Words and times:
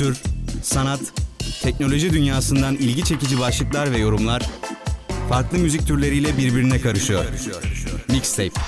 kültür, 0.00 0.22
sanat, 0.62 1.00
teknoloji 1.62 2.12
dünyasından 2.12 2.76
ilgi 2.76 3.04
çekici 3.04 3.40
başlıklar 3.40 3.92
ve 3.92 3.98
yorumlar 3.98 4.42
farklı 5.28 5.58
müzik 5.58 5.86
türleriyle 5.86 6.38
birbirine 6.38 6.80
karışıyor. 6.80 7.24
Mixtape. 8.08 8.60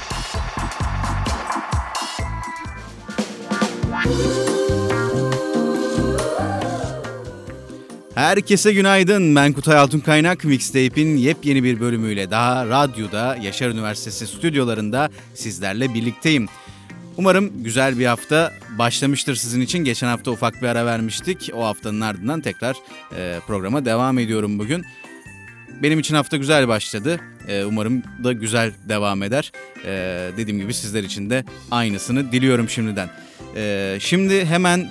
Herkese 8.14 8.72
günaydın. 8.72 9.36
Ben 9.36 9.52
Kutay 9.52 9.76
Altun 9.76 10.00
Kaynak 10.00 10.44
Mixtape'in 10.44 11.16
yepyeni 11.16 11.64
bir 11.64 11.80
bölümüyle 11.80 12.30
daha 12.30 12.66
radyoda 12.66 13.36
Yaşar 13.36 13.70
Üniversitesi 13.70 14.26
stüdyolarında 14.26 15.10
sizlerle 15.34 15.94
birlikteyim. 15.94 16.48
Umarım 17.16 17.62
güzel 17.62 17.98
bir 17.98 18.06
hafta 18.06 18.52
başlamıştır 18.78 19.34
sizin 19.34 19.60
için. 19.60 19.78
Geçen 19.78 20.06
hafta 20.06 20.30
ufak 20.30 20.62
bir 20.62 20.66
ara 20.66 20.86
vermiştik. 20.86 21.50
O 21.54 21.64
haftanın 21.64 22.00
ardından 22.00 22.40
tekrar 22.40 22.76
e, 23.16 23.40
programa 23.46 23.84
devam 23.84 24.18
ediyorum 24.18 24.58
bugün. 24.58 24.84
Benim 25.82 25.98
için 25.98 26.14
hafta 26.14 26.36
güzel 26.36 26.68
başladı. 26.68 27.20
E, 27.48 27.64
umarım 27.64 28.02
da 28.24 28.32
güzel 28.32 28.72
devam 28.88 29.22
eder. 29.22 29.52
E, 29.84 29.90
dediğim 30.36 30.60
gibi 30.60 30.74
sizler 30.74 31.02
için 31.02 31.30
de 31.30 31.44
aynısını 31.70 32.32
diliyorum 32.32 32.68
şimdiden. 32.68 33.10
E, 33.56 33.96
şimdi 34.00 34.44
hemen 34.44 34.88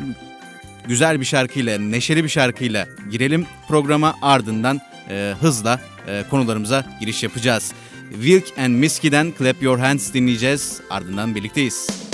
güzel 0.87 1.19
bir 1.19 1.25
şarkıyla, 1.25 1.79
neşeli 1.79 2.23
bir 2.23 2.29
şarkıyla 2.29 2.87
girelim 3.11 3.45
programa 3.67 4.15
ardından 4.21 4.81
e, 5.09 5.33
hızla 5.41 5.81
e, 6.07 6.23
konularımıza 6.29 6.85
giriş 6.99 7.23
yapacağız. 7.23 7.73
Wilk 8.11 8.57
and 8.57 8.75
Miski'den 8.75 9.33
Clap 9.37 9.63
Your 9.63 9.79
Hands 9.79 10.13
dinleyeceğiz. 10.13 10.81
Ardından 10.89 11.35
birlikteyiz. 11.35 12.10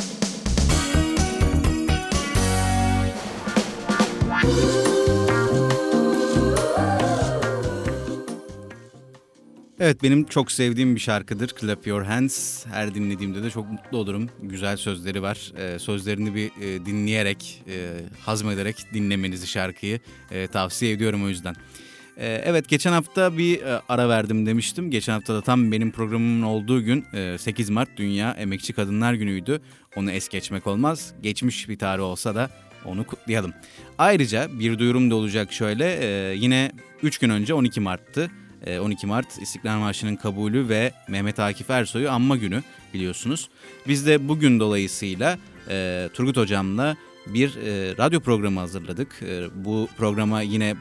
Evet 9.88 10.04
benim 10.04 10.26
çok 10.26 10.52
sevdiğim 10.52 10.96
bir 10.96 11.00
şarkıdır 11.00 11.52
Clap 11.60 11.88
Your 11.88 12.04
Hands. 12.04 12.66
Her 12.66 12.96
dinlediğimde 12.96 13.44
de 13.44 13.50
çok 13.50 13.72
mutlu 13.72 13.98
olurum. 13.98 14.30
Güzel 14.42 14.78
sözleri 14.78 15.22
var. 15.22 15.54
Ee, 15.58 15.80
sözlerini 15.80 16.36
bir 16.36 16.52
e, 16.62 16.86
dinleyerek, 16.86 17.64
e, 17.68 17.90
hazmederek 18.26 18.76
dinlemenizi 18.94 19.48
şarkıyı 19.48 20.00
e, 20.32 20.48
tavsiye 20.48 20.92
ediyorum 20.92 21.26
o 21.26 21.30
yüzden. 21.30 21.56
E, 22.18 22.42
evet 22.46 22.70
geçen 22.70 22.92
hafta 22.92 23.38
bir 23.38 23.62
e, 23.62 23.82
ara 23.90 24.10
verdim 24.10 24.46
demiştim. 24.46 24.92
Geçen 24.92 25.14
hafta 25.14 25.36
da 25.36 25.42
tam 25.42 25.72
benim 25.72 25.92
programımın 25.92 26.42
olduğu 26.42 26.84
gün 26.84 27.06
e, 27.14 27.38
8 27.38 27.70
Mart 27.70 27.90
Dünya 27.98 28.32
Emekçi 28.32 28.74
Kadınlar 28.74 29.14
Günü'ydü. 29.14 29.62
Onu 29.96 30.12
es 30.12 30.30
geçmek 30.30 30.68
olmaz. 30.68 31.14
Geçmiş 31.22 31.70
bir 31.70 31.80
tarih 31.80 32.04
olsa 32.04 32.36
da 32.36 32.50
onu 32.86 33.04
kutlayalım. 33.04 33.54
Ayrıca 33.98 34.60
bir 34.60 34.80
duyurum 34.80 35.12
da 35.12 35.16
olacak 35.16 35.54
şöyle. 35.54 35.98
E, 36.02 36.36
yine 36.36 36.72
3 37.04 37.18
gün 37.18 37.30
önce 37.30 37.54
12 37.54 37.80
Mart'tı. 37.80 38.32
12 38.82 39.06
e, 39.06 39.08
Mart 39.08 39.42
İstiklal 39.42 39.80
Marşı'nın 39.80 40.16
kabulü 40.16 40.70
ve 40.70 40.92
Mehmet 41.08 41.40
Akif 41.40 41.70
Ersoy'u 41.70 42.12
anma 42.12 42.38
günü 42.38 42.64
biliyorsunuz. 42.94 43.50
Biz 43.88 44.08
de 44.08 44.28
bugün 44.28 44.60
dolayısıyla 44.60 45.38
e, 45.70 46.10
Turgut 46.14 46.38
Hocam'la 46.38 46.98
bir 47.28 47.56
e, 47.56 47.98
radyo 47.98 48.20
programı 48.20 48.60
hazırladık. 48.60 49.24
E, 49.24 49.44
bu 49.56 49.90
programa 49.98 50.42
yine 50.42 50.76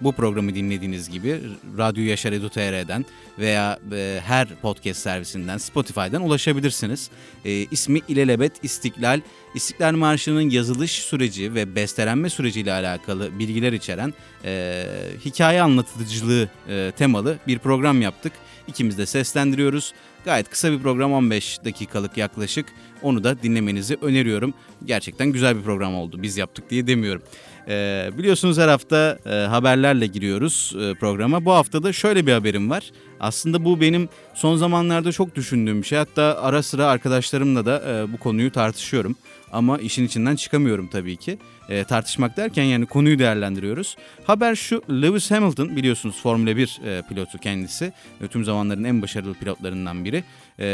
bu 0.00 0.12
programı 0.12 0.54
dinlediğiniz 0.54 1.10
gibi 1.10 1.40
Radyo 1.78 2.04
Yaşar 2.04 2.32
Edu 2.32 2.48
TR'den 2.48 3.04
veya 3.38 3.78
e, 3.92 4.20
her 4.24 4.48
podcast 4.62 5.00
servisinden 5.00 5.58
Spotify'dan 5.58 6.22
ulaşabilirsiniz. 6.22 7.10
E, 7.44 7.50
ismi 7.52 8.00
İlelebet 8.08 8.52
İstiklal, 8.62 9.20
İstiklal 9.54 9.92
Marşı'nın 9.92 10.50
yazılış 10.50 10.90
süreci 10.90 11.54
ve 11.54 11.74
bestelenme 11.74 12.30
süreciyle 12.30 12.72
alakalı 12.72 13.38
bilgiler 13.38 13.72
içeren 13.72 14.14
e, 14.44 14.84
hikaye 15.24 15.62
anlatıcılığı 15.62 16.48
e, 16.68 16.92
temalı 16.96 17.38
bir 17.46 17.58
program 17.58 18.02
yaptık. 18.02 18.32
İkimiz 18.68 18.98
de 18.98 19.06
seslendiriyoruz. 19.06 19.92
Gayet 20.24 20.50
kısa 20.50 20.72
bir 20.72 20.78
program 20.78 21.12
15 21.12 21.64
dakikalık 21.64 22.16
yaklaşık. 22.16 22.66
Onu 23.02 23.24
da 23.24 23.42
dinlemenizi 23.42 23.98
öneriyorum. 24.02 24.54
Gerçekten 24.84 25.32
güzel 25.32 25.56
bir 25.56 25.62
program 25.62 25.94
oldu. 25.94 26.22
Biz 26.22 26.36
yaptık 26.36 26.70
diye 26.70 26.86
demiyorum. 26.86 27.22
Ee, 27.68 28.10
biliyorsunuz 28.18 28.58
her 28.58 28.68
hafta 28.68 29.18
e, 29.26 29.30
haberlerle 29.30 30.06
giriyoruz 30.06 30.72
e, 30.80 30.94
programa. 30.94 31.44
Bu 31.44 31.52
hafta 31.52 31.82
da 31.82 31.92
şöyle 31.92 32.26
bir 32.26 32.32
haberim 32.32 32.70
var. 32.70 32.90
Aslında 33.20 33.64
bu 33.64 33.80
benim 33.80 34.08
son 34.34 34.56
zamanlarda 34.56 35.12
çok 35.12 35.34
düşündüğüm 35.34 35.82
bir 35.82 35.86
şey. 35.86 35.98
Hatta 35.98 36.38
ara 36.42 36.62
sıra 36.62 36.86
arkadaşlarımla 36.86 37.66
da 37.66 37.82
e, 37.88 38.12
bu 38.12 38.16
konuyu 38.16 38.52
tartışıyorum. 38.52 39.16
Ama 39.52 39.78
işin 39.78 40.06
içinden 40.06 40.36
çıkamıyorum 40.36 40.88
tabii 40.88 41.16
ki. 41.16 41.38
E, 41.68 41.84
tartışmak 41.84 42.36
derken 42.36 42.64
yani 42.64 42.86
konuyu 42.86 43.18
değerlendiriyoruz. 43.18 43.96
Haber 44.24 44.54
şu 44.54 44.82
Lewis 44.90 45.30
Hamilton 45.30 45.76
biliyorsunuz 45.76 46.22
Formula 46.22 46.56
1 46.56 46.80
e, 46.84 47.02
pilotu 47.08 47.38
kendisi. 47.38 47.92
E, 48.20 48.26
tüm 48.26 48.44
zamanların 48.44 48.84
en 48.84 49.02
başarılı 49.02 49.34
pilotlarından 49.34 50.04
biri. 50.04 50.24
E, 50.58 50.66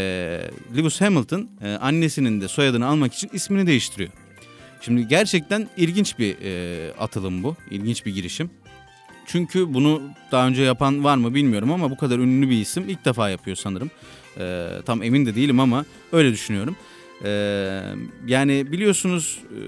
Lewis 0.76 1.00
Hamilton 1.00 1.48
e, 1.64 1.68
annesinin 1.68 2.40
de 2.40 2.48
soyadını 2.48 2.86
almak 2.86 3.14
için 3.14 3.30
ismini 3.32 3.66
değiştiriyor. 3.66 4.10
Şimdi 4.82 5.08
gerçekten 5.08 5.68
ilginç 5.76 6.18
bir 6.18 6.36
e, 6.42 6.92
atılım 6.92 7.42
bu. 7.42 7.56
İlginç 7.70 8.06
bir 8.06 8.14
girişim. 8.14 8.50
Çünkü 9.26 9.74
bunu 9.74 10.02
daha 10.32 10.46
önce 10.46 10.62
yapan 10.62 11.04
var 11.04 11.16
mı 11.16 11.34
bilmiyorum 11.34 11.72
ama 11.72 11.90
bu 11.90 11.96
kadar 11.96 12.18
ünlü 12.18 12.50
bir 12.50 12.60
isim 12.60 12.88
ilk 12.88 13.04
defa 13.04 13.30
yapıyor 13.30 13.56
sanırım. 13.56 13.90
E, 14.38 14.68
tam 14.86 15.02
emin 15.02 15.26
de 15.26 15.34
değilim 15.34 15.60
ama 15.60 15.84
öyle 16.12 16.32
düşünüyorum. 16.32 16.76
E, 17.24 17.30
yani 18.26 18.72
biliyorsunuz 18.72 19.38
e, 19.50 19.58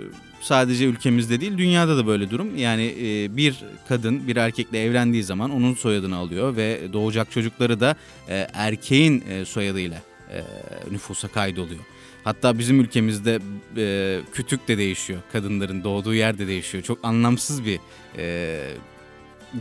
sadece 0.41 0.84
ülkemizde 0.84 1.41
değil 1.41 1.58
dünyada 1.58 1.96
da 1.96 2.06
böyle 2.06 2.31
durum. 2.31 2.56
Yani 2.56 2.94
e, 3.02 3.36
bir 3.36 3.64
kadın 3.88 4.28
bir 4.28 4.36
erkekle 4.36 4.82
evlendiği 4.82 5.22
zaman 5.22 5.50
onun 5.50 5.75
soyadını 5.75 6.16
alıyor 6.16 6.56
ve 6.56 6.81
doğacak 6.92 7.31
çocukları 7.31 7.81
da 7.81 7.96
e, 8.28 8.48
erkeğin 8.52 9.25
e, 9.31 9.44
soyadıyla 9.44 10.02
e, 10.31 10.42
nüfusa 10.91 11.28
kaydoluyor. 11.28 11.81
Hatta 12.24 12.58
bizim 12.58 12.80
ülkemizde 12.80 13.38
e, 13.76 14.20
kütük 14.32 14.68
de 14.68 14.78
değişiyor. 14.78 15.20
Kadınların 15.32 15.84
doğduğu 15.84 16.14
yer 16.14 16.38
de 16.38 16.46
değişiyor. 16.46 16.84
Çok 16.84 16.98
anlamsız 17.02 17.64
bir 17.64 17.80
e, 18.18 18.60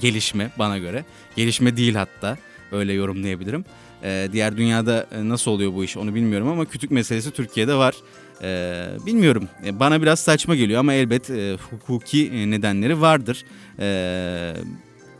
gelişme 0.01 0.51
bana 0.59 0.77
göre. 0.77 1.05
Gelişme 1.35 1.77
değil 1.77 1.95
hatta 1.95 2.37
öyle 2.71 2.93
yorumlayabilirim. 2.93 3.65
E, 4.03 4.29
diğer 4.31 4.57
dünyada 4.57 5.07
e, 5.11 5.29
nasıl 5.29 5.51
oluyor 5.51 5.73
bu 5.73 5.83
iş 5.83 5.97
onu 5.97 6.15
bilmiyorum 6.15 6.47
ama 6.47 6.65
kütük 6.65 6.91
meselesi 6.91 7.31
Türkiye'de 7.31 7.75
var. 7.75 7.95
E, 8.41 8.87
bilmiyorum 9.05 9.47
e, 9.65 9.79
bana 9.79 10.01
biraz 10.01 10.19
saçma 10.19 10.55
geliyor 10.55 10.79
ama 10.79 10.93
elbet 10.93 11.29
e, 11.29 11.57
hukuki 11.69 12.27
e, 12.27 12.49
nedenleri 12.51 13.01
vardır. 13.01 13.45
E, 13.79 14.53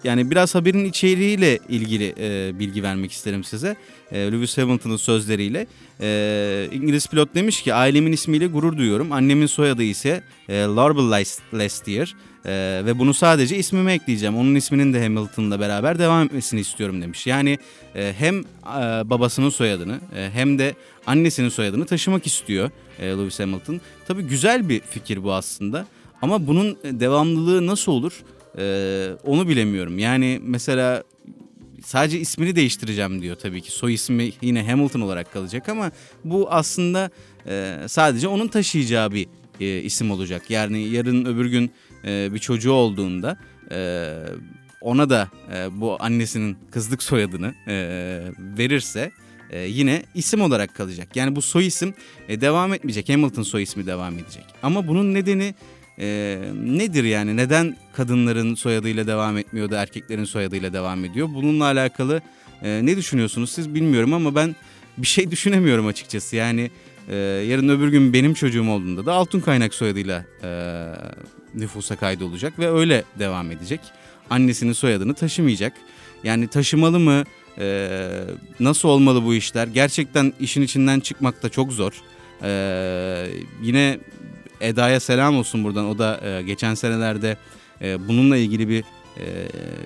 yani 0.04 0.32
biraz 0.32 0.56
haberin 0.56 0.86
içeriğiyle 0.86 1.60
ilgili 1.70 2.16
e, 2.20 2.60
bilgi 2.60 2.84
vermek 2.84 3.12
isterim 3.12 3.44
size. 3.44 3.76
E, 4.12 4.20
Lewis 4.20 4.58
Hamilton'ın 4.58 4.98
sözleriyle. 4.98 5.68
E, 6.02 6.70
İngiliz 6.72 7.08
pilot 7.08 7.36
demiş 7.36 7.62
ki 7.62 7.74
ailemin 7.74 8.12
ismiyle 8.12 8.48
gurur 8.48 8.78
duyuyorum. 8.78 9.12
Annemin 9.12 9.46
soyadı 9.46 9.84
ise 9.84 10.24
e, 10.50 10.60
Larbel 10.62 11.26
Lestier. 11.54 12.16
E, 12.46 12.82
ve 12.86 13.00
bunu 13.00 13.14
sadece 13.14 13.58
ismime 13.58 13.94
ekleyeceğim. 13.94 14.38
Onun 14.38 14.56
isminin 14.56 14.94
de 14.94 15.04
Hamilton'la 15.04 15.60
beraber 15.60 16.00
devam 16.00 16.26
etmesini 16.26 16.60
istiyorum 16.60 17.02
demiş. 17.02 17.28
Yani 17.28 17.58
e, 17.96 18.14
hem 18.18 18.40
e, 18.40 18.44
babasının 19.10 19.50
soyadını 19.50 20.00
e, 20.16 20.30
hem 20.34 20.60
de 20.60 20.76
annesinin 21.08 21.50
soyadını 21.50 21.86
taşımak 21.86 22.28
istiyor 22.28 22.70
e, 23.00 23.06
Lewis 23.08 23.40
Hamilton. 23.40 23.82
Tabii 24.08 24.24
güzel 24.24 24.70
bir 24.70 24.80
fikir 24.80 25.24
bu 25.24 25.34
aslında. 25.34 25.86
Ama 26.22 26.48
bunun 26.48 26.78
devamlılığı 26.84 27.68
nasıl 27.68 27.92
olur? 27.92 28.14
Ee, 28.58 29.10
onu 29.24 29.48
bilemiyorum. 29.48 30.00
Yani 30.00 30.40
mesela 30.44 31.04
sadece 31.86 32.20
ismini 32.20 32.56
değiştireceğim 32.56 33.22
diyor 33.22 33.36
tabii 33.36 33.62
ki. 33.62 33.72
Soy 33.72 33.94
ismi 33.94 34.32
yine 34.42 34.68
Hamilton 34.70 35.02
olarak 35.02 35.34
kalacak 35.34 35.70
ama 35.70 35.92
bu 36.24 36.48
aslında 36.52 37.10
e, 37.48 37.78
sadece 37.88 38.28
onun 38.28 38.48
taşıyacağı 38.48 39.12
bir 39.12 39.28
e, 39.60 39.82
isim 39.82 40.12
olacak. 40.12 40.50
Yani 40.50 40.88
yarın 40.88 41.26
öbür 41.26 41.46
gün 41.46 41.72
e, 42.06 42.34
bir 42.34 42.40
çocuğu 42.40 42.72
olduğunda 42.72 43.38
e, 43.72 44.10
ona 44.82 45.10
da 45.10 45.30
e, 45.56 45.82
bu 45.82 45.98
annesinin 46.00 46.58
kızlık 46.72 47.04
soyadını 47.04 47.54
e, 47.68 47.76
verirse 48.58 49.12
e, 49.50 49.60
yine 49.60 50.04
isim 50.16 50.42
olarak 50.42 50.76
kalacak. 50.76 51.16
Yani 51.16 51.36
bu 51.36 51.42
soy 51.42 51.68
isim 51.68 51.94
e, 52.28 52.42
devam 52.42 52.74
etmeyecek. 52.74 53.10
Hamilton 53.10 53.44
soy 53.44 53.64
ismi 53.64 53.86
devam 53.86 54.20
edecek. 54.20 54.46
Ama 54.64 54.88
bunun 54.88 55.14
nedeni 55.14 55.56
e, 56.00 56.40
nedir 56.56 57.04
yani 57.04 57.38
neden 57.38 57.78
kadınların 57.94 58.56
soyadıyla 58.56 59.08
devam 59.08 59.38
etmiyor 59.38 59.72
da 59.72 59.82
erkeklerin 59.82 60.24
soyadıyla 60.26 60.74
devam 60.74 61.06
ediyor? 61.06 61.30
Bununla 61.34 61.66
alakalı 61.66 62.22
e, 62.64 62.86
ne 62.86 62.98
düşünüyorsunuz 62.98 63.52
siz 63.52 63.76
bilmiyorum 63.76 64.14
ama 64.14 64.36
ben 64.36 64.56
bir 64.98 65.08
şey 65.08 65.32
düşünemiyorum 65.32 65.88
açıkçası. 65.88 66.36
Yani 66.36 66.72
e, 67.10 67.16
yarın 67.16 67.70
öbür 67.70 67.88
gün 67.88 68.14
benim 68.14 68.34
çocuğum 68.34 68.70
olduğunda 68.70 69.06
da 69.06 69.14
altın 69.14 69.40
kaynak 69.40 69.74
soyadıyla 69.74 70.26
e, 70.44 70.50
nüfusa 71.56 71.96
kaydolacak 71.96 72.60
ve 72.60 72.72
öyle 72.72 73.04
devam 73.20 73.52
edecek. 73.52 73.80
Annesinin 74.30 74.74
soyadını 74.74 75.14
taşımayacak. 75.14 75.74
Yani 76.24 76.48
taşımalı 76.48 77.00
mı? 77.00 77.24
E, 77.58 77.90
nasıl 78.60 78.90
olmalı 78.90 79.24
bu 79.24 79.36
işler? 79.36 79.68
Gerçekten 79.68 80.34
işin 80.40 80.62
içinden 80.62 81.00
çıkmak 81.00 81.44
da 81.44 81.50
çok 81.50 81.72
zor. 81.74 81.94
Ee, 82.44 83.28
yine 83.62 84.00
Eda'ya 84.64 85.00
selam 85.00 85.38
olsun 85.38 85.64
buradan. 85.64 85.86
O 85.86 85.98
da 85.98 86.20
e, 86.24 86.42
geçen 86.42 86.74
senelerde 86.74 87.38
e, 87.82 88.08
bununla 88.08 88.38
ilgili 88.38 88.70
bir 88.70 88.84
e, 89.18 89.26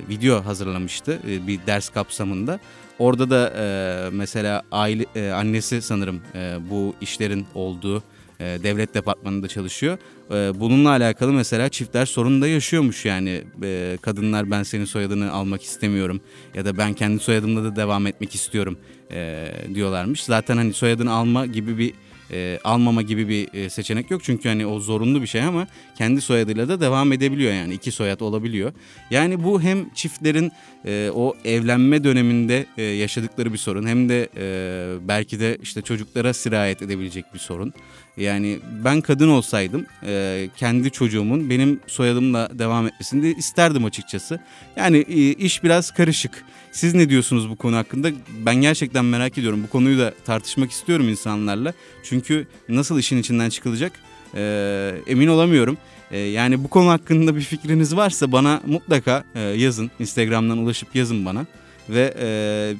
video 0.09 0.45
hazırlamıştı 0.45 1.19
e, 1.27 1.47
bir 1.47 1.59
ders 1.67 1.89
kapsamında. 1.89 2.59
Orada 2.99 3.29
da 3.29 3.53
e, 3.57 4.09
mesela 4.11 4.63
aile 4.71 5.05
e, 5.15 5.29
annesi 5.29 5.81
sanırım 5.81 6.21
e, 6.35 6.57
bu 6.69 6.95
işlerin 7.01 7.45
olduğu 7.55 8.03
e, 8.39 8.45
devlet 8.63 8.93
departmanında 8.93 9.47
çalışıyor. 9.47 9.97
E, 10.31 10.59
bununla 10.59 10.89
alakalı 10.89 11.33
mesela 11.33 11.69
çiftler 11.69 12.05
sorun 12.05 12.41
da 12.41 12.47
yaşıyormuş 12.47 13.05
yani 13.05 13.43
e, 13.63 13.97
kadınlar 14.01 14.51
ben 14.51 14.63
senin 14.63 14.85
soyadını 14.85 15.31
almak 15.31 15.63
istemiyorum 15.63 16.21
ya 16.55 16.65
da 16.65 16.77
ben 16.77 16.93
kendi 16.93 17.19
soyadımla 17.19 17.63
da 17.63 17.75
devam 17.75 18.07
etmek 18.07 18.35
istiyorum 18.35 18.77
e, 19.11 19.51
diyorlarmış. 19.73 20.23
Zaten 20.23 20.57
hani 20.57 20.73
soyadını 20.73 21.11
alma 21.11 21.45
gibi 21.45 21.77
bir 21.77 21.93
e, 22.31 22.59
almama 22.63 23.01
gibi 23.01 23.29
bir 23.29 23.53
e, 23.53 23.69
seçenek 23.69 24.11
yok. 24.11 24.23
Çünkü 24.23 24.49
hani 24.49 24.65
o 24.65 24.79
zorunlu 24.79 25.21
bir 25.21 25.27
şey 25.27 25.41
ama 25.41 25.67
kendi 25.97 26.21
soyadıyla 26.21 26.69
da 26.69 26.81
devam 26.81 27.11
edebiliyor 27.11 27.53
yani 27.53 27.73
iki 27.73 27.91
soyad 27.91 28.19
olabiliyor. 28.19 28.73
Yani 29.11 29.43
bu 29.43 29.61
hem 29.61 29.89
çiftlerin 29.93 30.51
e, 30.85 31.11
o 31.15 31.35
evlenme 31.45 32.03
döneminde 32.03 32.65
e, 32.77 32.83
yaşadıkları 32.83 33.53
bir 33.53 33.57
sorun 33.57 33.87
hem 33.87 34.09
de 34.09 34.29
e, 34.37 35.07
belki 35.07 35.39
de 35.39 35.57
işte 35.61 35.81
çocuklara 35.81 36.33
sirayet 36.33 36.81
edebilecek 36.81 37.33
bir 37.33 37.39
sorun. 37.39 37.73
Yani 38.17 38.59
ben 38.85 39.01
kadın 39.01 39.29
olsaydım 39.29 39.85
e, 40.05 40.49
kendi 40.57 40.91
çocuğumun 40.91 41.49
benim 41.49 41.79
soyadımla 41.87 42.49
devam 42.59 42.87
etmesini 42.87 43.23
de 43.23 43.31
isterdim 43.31 43.85
açıkçası. 43.85 44.39
Yani 44.75 44.97
e, 44.97 45.33
iş 45.33 45.63
biraz 45.63 45.91
karışık. 45.91 46.43
Siz 46.71 46.93
ne 46.93 47.09
diyorsunuz 47.09 47.49
bu 47.49 47.55
konu 47.55 47.75
hakkında? 47.75 48.09
Ben 48.45 48.55
gerçekten 48.55 49.05
merak 49.05 49.37
ediyorum. 49.37 49.63
Bu 49.63 49.69
konuyu 49.69 49.99
da 49.99 50.13
tartışmak 50.25 50.71
istiyorum 50.71 51.09
insanlarla. 51.09 51.73
Çünkü 52.03 52.47
nasıl 52.69 52.99
işin 52.99 53.17
içinden 53.17 53.49
çıkılacak 53.49 53.91
e, 54.35 54.93
emin 55.07 55.27
olamıyorum. 55.27 55.77
E, 56.11 56.19
yani 56.19 56.63
bu 56.63 56.67
konu 56.67 56.89
hakkında 56.89 57.35
bir 57.35 57.41
fikriniz 57.41 57.95
varsa 57.95 58.31
bana 58.31 58.61
mutlaka 58.65 59.23
e, 59.35 59.39
yazın. 59.39 59.91
Instagram'dan 59.99 60.57
ulaşıp 60.57 60.95
yazın 60.95 61.25
bana. 61.25 61.45
Ve 61.89 62.13
e, 62.19 62.27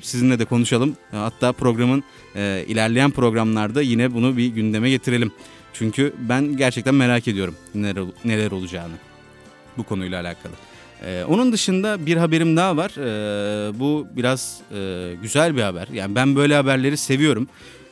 sizinle 0.01 0.39
de 0.39 0.45
konuşalım. 0.45 0.97
Hatta 1.11 1.51
programın 1.51 2.03
e, 2.35 2.65
ilerleyen 2.67 3.11
programlarda 3.11 3.81
yine 3.81 4.13
bunu 4.13 4.37
bir 4.37 4.47
gündeme 4.47 4.89
getirelim. 4.89 5.31
Çünkü 5.73 6.13
ben 6.19 6.57
gerçekten 6.57 6.95
merak 6.95 7.27
ediyorum 7.27 7.55
neler, 7.75 8.03
neler 8.25 8.51
olacağını 8.51 8.93
bu 9.77 9.83
konuyla 9.83 10.21
alakalı. 10.21 10.53
Ee, 11.05 11.23
onun 11.27 11.51
dışında 11.51 12.05
bir 12.05 12.17
haberim 12.17 12.57
daha 12.57 12.77
var. 12.77 12.91
Ee, 12.97 13.79
bu 13.79 14.07
biraz 14.11 14.59
e, 14.75 15.13
güzel 15.21 15.55
bir 15.55 15.61
haber. 15.61 15.87
Yani 15.87 16.15
ben 16.15 16.35
böyle 16.35 16.55
haberleri 16.55 16.97
seviyorum. 16.97 17.47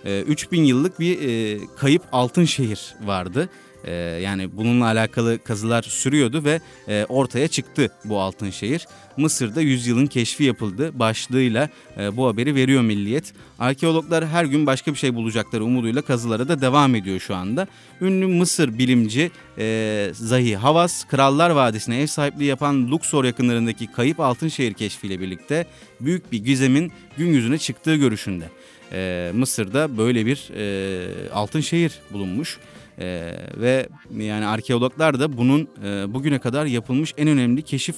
Ee, 0.06 0.22
3000 0.22 0.64
yıllık 0.64 1.00
bir 1.00 1.18
e, 1.22 1.60
kayıp 1.78 2.02
altın 2.12 2.46
şehir 2.46 2.96
vardı. 3.06 3.50
Ee, 3.86 3.92
yani 4.24 4.58
bununla 4.58 4.86
alakalı 4.86 5.44
kazılar 5.44 5.84
sürüyordu 5.84 6.44
ve 6.44 6.62
e, 6.88 7.06
ortaya 7.10 7.48
çıktı 7.48 7.92
bu 8.06 8.20
altın 8.20 8.50
şehir. 8.50 8.88
Mısır'da 9.18 9.62
yüzyılın 9.62 10.08
keşfi 10.08 10.44
yapıldı 10.44 11.00
başlığıyla 11.00 11.70
e, 12.00 12.18
bu 12.18 12.28
haberi 12.28 12.56
veriyor 12.56 12.82
Milliyet. 12.82 13.34
Arkeologlar 13.60 14.28
her 14.28 14.46
gün 14.46 14.66
başka 14.66 14.94
bir 14.94 14.98
şey 14.98 15.16
bulacakları 15.16 15.64
umuduyla 15.64 16.02
kazılara 16.02 16.48
da 16.48 16.62
devam 16.62 16.96
ediyor 16.96 17.20
şu 17.20 17.36
anda. 17.36 17.68
Ünlü 18.02 18.28
Mısır 18.28 18.78
bilimci 18.78 19.32
e, 19.58 20.10
Zahi 20.14 20.56
Havas, 20.56 21.08
Krallar 21.08 21.50
Vadisi'ne 21.50 22.02
ev 22.02 22.08
sahipliği 22.08 22.46
yapan 22.46 22.92
Luxor 22.92 23.24
yakınlarındaki 23.24 23.92
kayıp 23.92 24.20
altın 24.20 24.48
şehir 24.48 24.74
keşfiyle 24.74 25.20
birlikte 25.20 25.66
büyük 26.02 26.32
bir 26.32 26.44
gizemin 26.44 26.92
gün 27.18 27.34
yüzüne 27.34 27.58
çıktığı 27.58 27.96
görüşünde. 27.96 28.50
E, 28.92 29.32
Mısır'da 29.34 29.98
böyle 29.98 30.26
bir 30.26 30.50
e, 30.56 31.30
altın 31.30 31.62
şehir 31.62 32.00
bulunmuş. 32.14 32.58
Ee, 33.00 33.34
ve 33.58 33.90
yani 34.18 34.46
arkeologlar 34.46 35.20
da 35.20 35.38
bunun 35.38 35.68
e, 35.84 36.14
bugüne 36.14 36.40
kadar 36.40 36.66
yapılmış 36.66 37.14
en 37.18 37.28
önemli 37.28 37.62
keşif 37.62 37.96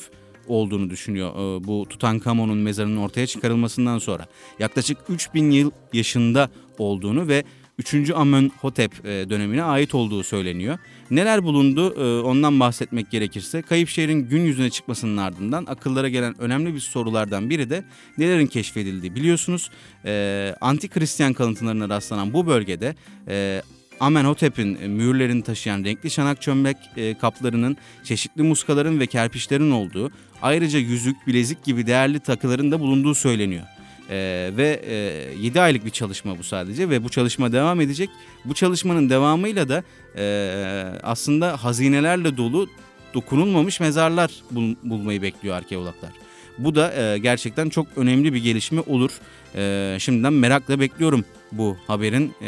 olduğunu 0.48 0.90
düşünüyor 0.90 1.32
e, 1.32 1.68
bu 1.68 1.86
Tutankamon'un 1.90 2.58
mezarının 2.58 2.98
ortaya 2.98 3.28
çıkarılmasından 3.28 4.00
sonra. 4.00 4.26
Yaklaşık 4.60 4.98
3000 5.10 5.52
yıl 5.52 5.72
yaşında 5.94 6.50
olduğunu 6.78 7.28
ve 7.28 7.44
3. 7.78 8.12
Amenhotep 8.16 9.06
e, 9.06 9.30
dönemine 9.30 9.64
ait 9.64 9.96
olduğu 9.96 10.24
söyleniyor. 10.24 10.78
Neler 11.12 11.44
bulundu 11.44 11.94
e, 11.94 12.22
ondan 12.22 12.60
bahsetmek 12.60 13.12
gerekirse 13.12 13.62
kayıp 13.62 13.90
şehrin 13.90 14.30
gün 14.30 14.42
yüzüne 14.42 14.70
çıkmasının 14.70 15.18
ardından 15.18 15.66
akıllara 15.66 16.10
gelen 16.10 16.42
önemli 16.42 16.74
bir 16.74 16.80
sorulardan 16.80 17.50
biri 17.50 17.70
de 17.70 17.84
nelerin 18.18 18.48
keşfedildiği 18.48 19.16
biliyorsunuz. 19.16 19.70
E, 20.06 20.56
Antik 20.62 20.96
Hristiyan 20.96 21.34
kalıntılarına 21.34 21.90
rastlanan 21.90 22.34
bu 22.34 22.48
bölgede 22.48 22.96
e, 23.28 23.62
Amenhotep'in 24.00 24.78
e, 24.82 24.88
mühürlerini 24.88 25.44
taşıyan 25.44 25.84
renkli 25.84 26.10
çanak 26.10 26.42
çömlek 26.42 26.78
e, 26.98 27.18
kaplarının, 27.18 27.78
çeşitli 28.04 28.44
muskaların 28.44 29.00
ve 29.00 29.08
kerpiçlerin 29.08 29.72
olduğu, 29.72 30.12
ayrıca 30.42 30.80
yüzük, 30.80 31.28
bilezik 31.28 31.64
gibi 31.64 31.88
değerli 31.88 32.20
takıların 32.20 32.72
da 32.72 32.80
bulunduğu 32.80 33.16
söyleniyor. 33.16 33.64
Ee, 34.10 34.52
ve 34.58 34.82
e, 34.88 34.94
7 35.42 35.62
aylık 35.62 35.86
bir 35.86 35.90
çalışma 35.90 36.38
bu 36.38 36.44
sadece 36.44 36.90
ve 36.90 37.04
bu 37.04 37.10
çalışma 37.10 37.52
devam 37.52 37.82
edecek. 37.82 38.10
Bu 38.46 38.54
çalışmanın 38.54 39.10
devamıyla 39.10 39.70
da 39.70 39.84
e, 40.18 41.00
aslında 41.04 41.64
hazinelerle 41.64 42.38
dolu 42.38 42.70
dokunulmamış 43.14 43.80
mezarlar 43.80 44.32
bul, 44.52 44.76
bulmayı 44.84 45.22
bekliyor 45.22 45.56
arkeologlar. 45.56 46.12
Bu 46.58 46.76
da 46.76 46.94
e, 46.94 47.18
gerçekten 47.18 47.70
çok 47.70 47.88
önemli 47.96 48.34
bir 48.34 48.44
gelişme 48.44 48.82
olur. 48.82 49.12
E, 49.56 49.96
şimdiden 50.00 50.34
merakla 50.34 50.80
bekliyorum 50.80 51.26
bu 51.52 51.78
haberin 51.88 52.34
e, 52.42 52.48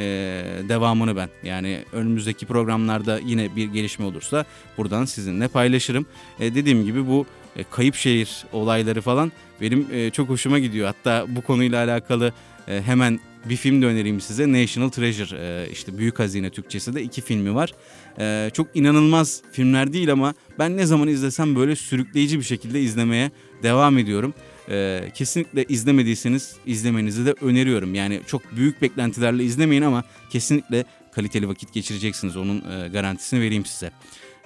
devamını 0.69 1.15
ben. 1.15 1.29
Yani 1.43 1.83
önümüzdeki 1.91 2.45
programlarda 2.45 3.19
yine 3.19 3.55
bir 3.55 3.67
gelişme 3.67 4.05
olursa 4.05 4.45
buradan 4.77 5.05
sizinle 5.05 5.47
paylaşırım. 5.47 6.05
E, 6.39 6.55
dediğim 6.55 6.85
gibi 6.85 7.07
bu 7.07 7.25
e, 7.55 7.63
kayıp 7.63 7.95
şehir 7.95 8.45
olayları 8.53 9.01
falan 9.01 9.31
benim 9.61 9.87
e, 9.93 10.09
çok 10.09 10.29
hoşuma 10.29 10.59
gidiyor. 10.59 10.87
Hatta 10.87 11.25
bu 11.29 11.41
konuyla 11.41 11.83
alakalı 11.83 12.33
e, 12.67 12.81
hemen 12.81 13.19
bir 13.45 13.55
film 13.55 13.81
de 13.81 13.85
önereyim 13.85 14.21
size. 14.21 14.51
National 14.51 14.89
Treasure 14.89 15.37
e, 15.39 15.71
işte 15.71 15.97
Büyük 15.97 16.19
Hazine 16.19 16.49
Türkçesi 16.49 16.95
de 16.95 17.03
iki 17.03 17.21
filmi 17.21 17.55
var. 17.55 17.73
E, 18.19 18.49
çok 18.53 18.67
inanılmaz 18.73 19.41
filmler 19.51 19.93
değil 19.93 20.11
ama 20.11 20.33
ben 20.59 20.77
ne 20.77 20.85
zaman 20.85 21.07
izlesem 21.07 21.55
böyle 21.55 21.75
sürükleyici 21.75 22.39
bir 22.39 22.43
şekilde 22.43 22.81
izlemeye 22.81 23.31
devam 23.63 23.97
ediyorum. 23.97 24.33
E, 24.69 25.01
kesinlikle 25.13 25.63
izlemediyseniz 25.63 26.55
izlemenizi 26.65 27.25
de 27.25 27.33
öneriyorum. 27.41 27.95
Yani 27.95 28.21
çok 28.27 28.55
büyük 28.55 28.81
beklentilerle 28.81 29.43
izlemeyin 29.43 29.81
ama 29.81 30.03
kesinlikle 30.29 30.85
kaliteli 31.11 31.47
vakit 31.47 31.73
geçireceksiniz. 31.73 32.37
Onun 32.37 32.57
e, 32.57 32.87
garantisini 32.87 33.41
vereyim 33.41 33.65
size. 33.65 33.91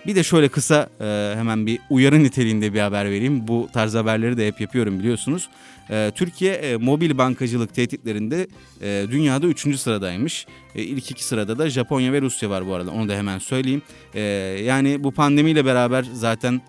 Bir 0.08 0.16
de 0.16 0.24
şöyle 0.24 0.48
kısa 0.50 0.90
e, 1.02 1.34
hemen 1.38 1.66
bir 1.66 1.80
uyarı 1.90 2.24
niteliğinde 2.24 2.74
bir 2.74 2.80
haber 2.80 3.06
vereyim. 3.06 3.48
Bu 3.48 3.70
tarz 3.74 3.94
haberleri 3.94 4.38
de 4.38 4.48
hep 4.48 4.62
yapıyorum 4.62 5.00
biliyorsunuz. 5.00 5.50
E, 5.90 6.12
Türkiye 6.16 6.54
e, 6.54 6.78
mobil 6.78 7.18
bankacılık 7.18 7.76
tehditlerinde 7.76 8.48
e, 8.82 9.06
dünyada 9.12 9.48
3. 9.48 9.80
sıradaymış. 9.80 10.46
E, 10.76 10.84
ilk 10.84 11.12
iki 11.12 11.24
sırada 11.24 11.60
da 11.60 11.70
Japonya 11.70 12.14
ve 12.14 12.22
Rusya 12.22 12.50
var 12.50 12.68
bu 12.68 12.74
arada 12.74 12.92
onu 12.92 13.10
da 13.10 13.16
hemen 13.16 13.40
söyleyeyim. 13.40 13.82
E, 14.14 14.22
yani 14.64 15.04
bu 15.04 15.12
pandemiyle 15.12 15.66
beraber 15.66 16.06
zaten 16.14 16.62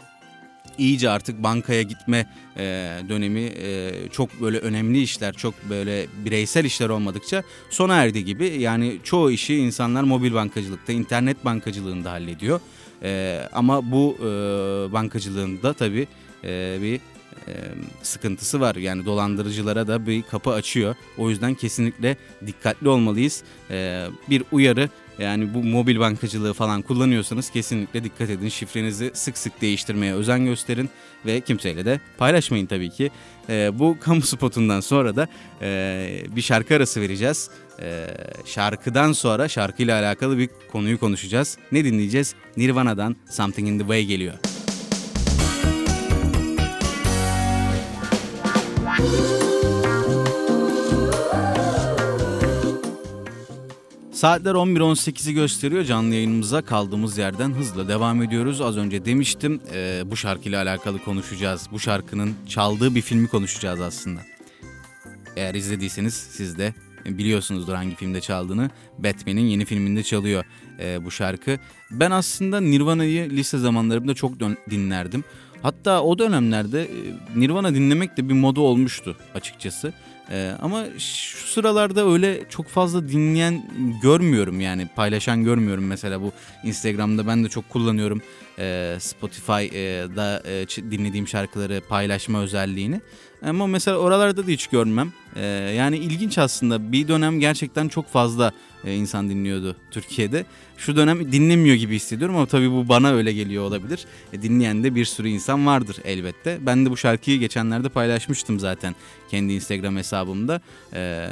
iyice 0.79 1.11
artık 1.11 1.43
bankaya 1.43 1.83
gitme 1.83 2.27
e, 2.57 2.63
dönemi 3.09 3.41
e, 3.41 3.93
çok 4.13 4.41
böyle 4.41 4.59
önemli 4.59 5.03
işler, 5.03 5.35
çok 5.35 5.55
böyle 5.71 6.07
bireysel 6.25 6.65
işler 6.65 6.89
olmadıkça 6.89 7.43
sona 7.71 7.95
erdi 7.97 8.25
gibi. 8.25 8.47
Yani 8.47 8.99
çoğu 9.05 9.31
işi 9.31 9.57
insanlar 9.57 10.03
mobil 10.03 10.35
bankacılıkta, 10.35 10.93
internet 10.93 11.45
bankacılığında 11.45 12.13
hallediyor. 12.13 12.61
E, 13.03 13.41
ama 13.53 13.91
bu 13.93 14.17
e, 14.21 14.25
bankacılığında 14.93 15.73
tabii 15.73 16.07
e, 16.45 16.79
bir 16.83 17.01
e, 17.49 17.53
sıkıntısı 18.03 18.61
var. 18.61 18.77
Yani 18.77 19.05
dolandırıcılara 19.05 19.87
da 19.87 20.07
bir 20.07 20.23
kapı 20.23 20.51
açıyor. 20.51 20.95
O 21.19 21.31
yüzden 21.31 21.55
kesinlikle 21.55 22.17
dikkatli 22.47 22.89
olmalıyız. 22.89 23.43
E, 23.71 24.07
bir 24.31 24.43
uyarı 24.53 24.89
yani 25.19 25.55
bu 25.55 25.63
mobil 25.63 26.01
bankacılığı 26.01 26.53
falan 26.53 26.83
kullanıyorsanız 26.83 27.51
kesinlikle 27.51 28.05
dikkat 28.05 28.31
edin. 28.31 28.49
Şifrenizi 28.49 29.11
sık 29.15 29.39
sık 29.39 29.61
değiştirmeye 29.61 30.15
özen 30.15 30.45
gösterin 30.45 30.91
ve 31.27 31.41
kimseyle 31.41 31.85
de 31.85 32.01
paylaşmayın 32.19 32.67
tabii 32.67 32.91
ki. 32.91 33.11
E, 33.49 33.79
bu 33.79 33.97
kamu 34.01 34.23
spotundan 34.23 34.81
sonra 34.81 35.17
da 35.17 35.29
e, 35.63 36.23
bir 36.37 36.43
şarkı 36.43 36.75
arası 36.75 37.01
vereceğiz. 37.01 37.51
E, 37.83 38.07
şarkıdan 38.45 39.13
sonra 39.13 39.49
şarkıyla 39.49 40.01
alakalı 40.01 40.39
bir 40.39 40.51
konuyu 40.73 41.01
konuşacağız. 41.01 41.59
Ne 41.73 41.85
dinleyeceğiz? 41.85 42.35
Nirvana'dan 42.57 43.17
Something 43.31 43.69
in 43.69 43.79
the 43.79 43.85
Way 43.85 44.05
geliyor. 44.05 44.35
Saatler 54.25 54.55
11.18'i 54.55 55.35
gösteriyor. 55.35 55.85
Canlı 55.85 56.15
yayınımıza 56.15 56.63
kaldığımız 56.63 57.19
yerden 57.19 57.51
hızla 57.51 57.89
devam 57.89 58.23
ediyoruz. 58.23 58.61
Az 58.61 58.77
önce 58.77 59.05
demiştim 59.05 59.61
e, 59.75 60.03
bu 60.07 60.17
şarkıyla 60.17 60.63
alakalı 60.63 61.05
konuşacağız. 61.05 61.69
Bu 61.73 61.81
şarkının 61.81 62.35
çaldığı 62.49 62.95
bir 62.95 63.01
filmi 63.01 63.29
konuşacağız 63.29 63.81
aslında. 63.81 64.21
Eğer 65.37 65.55
izlediyseniz 65.55 66.15
siz 66.15 66.59
de 66.59 66.75
biliyorsunuzdur 67.05 67.75
hangi 67.75 67.95
filmde 67.95 68.21
çaldığını. 68.21 68.71
Batman'in 68.99 69.47
yeni 69.47 69.65
filminde 69.65 70.03
çalıyor 70.03 70.45
e, 70.81 71.05
bu 71.05 71.11
şarkı. 71.11 71.59
Ben 71.91 72.11
aslında 72.11 72.61
Nirvana'yı 72.61 73.31
lise 73.31 73.59
zamanlarımda 73.59 74.15
çok 74.15 74.41
dinlerdim. 74.71 75.25
Hatta 75.65 76.03
o 76.03 76.19
dönemlerde 76.19 76.83
e, 76.83 76.89
Nirvana 77.37 77.75
dinlemek 77.75 78.17
de 78.17 78.29
bir 78.29 78.35
moda 78.35 78.61
olmuştu 78.61 79.17
açıkçası. 79.35 79.93
Ee, 80.31 80.53
ama 80.63 80.85
şu 80.99 81.47
sıralarda 81.47 82.13
öyle 82.13 82.49
çok 82.49 82.69
fazla 82.69 83.09
dinleyen 83.09 83.65
görmüyorum 84.03 84.61
yani 84.61 84.89
paylaşan 84.97 85.45
görmüyorum 85.45 85.87
mesela 85.87 86.23
bu 86.23 86.33
Instagram'da 86.65 87.27
ben 87.27 87.45
de 87.45 87.49
çok 87.49 87.69
kullanıyorum 87.69 88.23
e, 88.59 88.97
Spotify'da 89.01 90.43
e, 90.47 90.67
dinlediğim 90.91 91.29
şarkıları 91.29 91.83
paylaşma 91.89 92.43
özelliğini. 92.43 93.01
Ama 93.43 93.67
mesela 93.67 93.97
oralarda 93.97 94.47
da 94.47 94.51
hiç 94.51 94.67
görmem. 94.67 95.13
E, 95.37 95.45
yani 95.77 95.97
ilginç 95.97 96.39
aslında 96.39 96.93
bir 96.93 97.09
dönem 97.09 97.41
gerçekten 97.41 97.89
çok 97.89 98.09
fazla 98.09 98.49
e, 98.49 98.55
insan 98.93 99.31
dinliyordu 99.31 99.77
Türkiye'de. 99.91 100.47
Şu 100.77 100.97
dönem 100.97 101.33
dinlemiyor 101.33 101.77
gibi 101.77 101.97
hissediyorum 101.97 102.37
ama 102.37 102.47
tabii 102.47 102.71
bu 102.71 102.89
bana 102.89 103.13
öyle 103.13 103.33
geliyor 103.33 103.65
olabilir. 103.65 104.05
E, 104.33 104.43
dinleyen 104.43 104.85
de 104.85 104.95
bir 104.95 105.05
sürü 105.05 105.29
insan 105.29 105.67
vardır 105.67 105.97
elbette. 106.05 106.59
Ben 106.61 106.87
de 106.87 106.91
bu 106.91 106.97
şarkıyı 106.97 107.41
geçenlerde 107.41 107.89
paylaşmıştım 107.89 108.61
zaten 108.61 108.95
kendi 109.31 109.53
Instagram 109.53 109.97
hesabımda. 109.97 110.61
Eee 110.95 111.29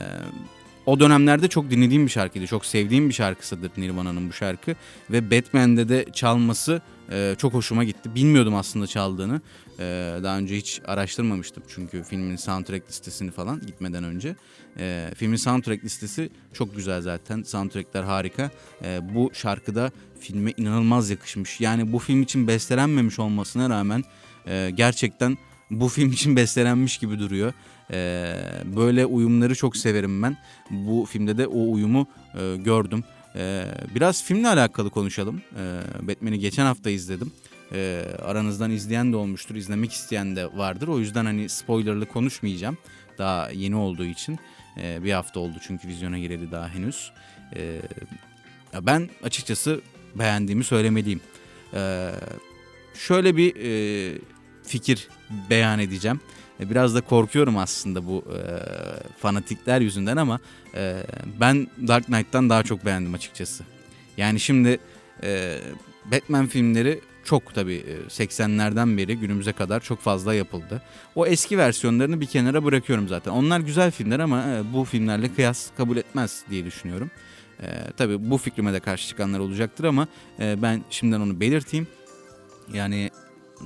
o 0.86 1.00
dönemlerde 1.00 1.48
çok 1.48 1.70
dinlediğim 1.70 2.06
bir 2.06 2.10
şarkıydı. 2.10 2.46
Çok 2.46 2.66
sevdiğim 2.66 3.08
bir 3.08 3.14
şarkısıdır 3.14 3.70
Nirvana'nın 3.76 4.28
bu 4.28 4.32
şarkı. 4.32 4.74
Ve 5.10 5.30
Batman'de 5.30 5.88
de 5.88 6.06
çalması 6.12 6.82
e, 7.10 7.34
çok 7.38 7.54
hoşuma 7.54 7.84
gitti. 7.84 8.14
Bilmiyordum 8.14 8.54
aslında 8.54 8.86
çaldığını. 8.86 9.40
E, 9.78 10.18
daha 10.22 10.38
önce 10.38 10.56
hiç 10.56 10.80
araştırmamıştım 10.84 11.62
çünkü 11.68 12.02
filmin 12.02 12.36
soundtrack 12.36 12.88
listesini 12.88 13.30
falan 13.30 13.60
gitmeden 13.60 14.04
önce. 14.04 14.36
E, 14.78 15.10
filmin 15.16 15.36
soundtrack 15.36 15.84
listesi 15.84 16.30
çok 16.52 16.76
güzel 16.76 17.00
zaten. 17.00 17.42
Soundtrackler 17.42 18.02
harika. 18.02 18.50
E, 18.84 19.14
bu 19.14 19.30
şarkıda 19.34 19.90
filme 20.20 20.52
inanılmaz 20.56 21.10
yakışmış. 21.10 21.60
Yani 21.60 21.92
bu 21.92 21.98
film 21.98 22.22
için 22.22 22.48
bestelenmemiş 22.48 23.18
olmasına 23.18 23.70
rağmen 23.70 24.04
e, 24.46 24.70
gerçekten 24.74 25.38
bu 25.70 25.88
film 25.88 26.10
için 26.12 26.36
bestelenmiş 26.36 26.98
gibi 26.98 27.18
duruyor. 27.18 27.52
Ee, 27.90 28.34
böyle 28.76 29.06
uyumları 29.06 29.54
çok 29.54 29.76
severim 29.76 30.22
ben. 30.22 30.36
Bu 30.70 31.06
filmde 31.10 31.38
de 31.38 31.46
o 31.46 31.72
uyumu 31.72 32.06
e, 32.34 32.56
gördüm. 32.56 33.04
Ee, 33.36 33.64
biraz 33.94 34.24
filmle 34.24 34.48
alakalı 34.48 34.90
konuşalım. 34.90 35.42
Ee, 35.56 36.08
Batman'i 36.08 36.38
geçen 36.38 36.66
hafta 36.66 36.90
izledim. 36.90 37.32
Ee, 37.72 38.04
aranızdan 38.22 38.70
izleyen 38.70 39.12
de 39.12 39.16
olmuştur, 39.16 39.54
izlemek 39.54 39.92
isteyen 39.92 40.36
de 40.36 40.56
vardır. 40.56 40.88
O 40.88 40.98
yüzden 40.98 41.24
hani 41.24 41.48
spoilerlı 41.48 42.06
konuşmayacağım. 42.06 42.78
Daha 43.18 43.50
yeni 43.50 43.76
olduğu 43.76 44.04
için. 44.04 44.38
Ee, 44.78 45.04
bir 45.04 45.12
hafta 45.12 45.40
oldu 45.40 45.56
çünkü 45.66 45.88
vizyona 45.88 46.18
gireli 46.18 46.50
daha 46.50 46.68
henüz. 46.68 47.12
Ee, 47.56 47.80
ben 48.82 49.10
açıkçası 49.22 49.80
beğendiğimi 50.14 50.64
söylemeliyim. 50.64 51.20
Ee, 51.74 52.10
şöyle 52.94 53.36
bir 53.36 53.56
e, 53.56 54.18
fikir 54.62 55.08
beyan 55.50 55.78
edeceğim. 55.78 56.20
E, 56.60 56.70
biraz 56.70 56.94
da 56.94 57.00
korkuyorum 57.00 57.58
aslında 57.58 58.06
bu 58.06 58.24
e, 58.36 58.40
fanatikler 59.18 59.80
yüzünden 59.80 60.16
ama 60.16 60.40
e, 60.74 61.02
ben 61.40 61.68
Dark 61.88 62.06
Knight'tan 62.06 62.50
daha 62.50 62.62
çok 62.62 62.84
beğendim 62.84 63.14
açıkçası. 63.14 63.64
Yani 64.16 64.40
şimdi 64.40 64.78
e, 65.22 65.58
Batman 66.04 66.46
filmleri 66.46 67.00
çok 67.24 67.54
tabii 67.54 67.84
80'lerden 68.08 68.96
beri 68.96 69.16
günümüze 69.16 69.52
kadar 69.52 69.80
çok 69.80 70.00
fazla 70.00 70.34
yapıldı. 70.34 70.82
O 71.14 71.26
eski 71.26 71.58
versiyonlarını 71.58 72.20
bir 72.20 72.26
kenara 72.26 72.64
bırakıyorum 72.64 73.08
zaten. 73.08 73.30
Onlar 73.30 73.60
güzel 73.60 73.90
filmler 73.90 74.20
ama 74.20 74.44
bu 74.72 74.84
filmlerle 74.84 75.34
kıyas 75.34 75.66
kabul 75.76 75.96
etmez 75.96 76.44
diye 76.50 76.64
düşünüyorum. 76.64 77.10
E, 77.62 77.66
tabii 77.96 78.30
bu 78.30 78.38
fikrime 78.38 78.72
de 78.72 78.80
karşı 78.80 79.08
çıkanlar 79.08 79.38
olacaktır 79.38 79.84
ama 79.84 80.08
e, 80.40 80.62
ben 80.62 80.82
şimdiden 80.90 81.20
onu 81.20 81.40
belirteyim. 81.40 81.86
Yani 82.72 83.10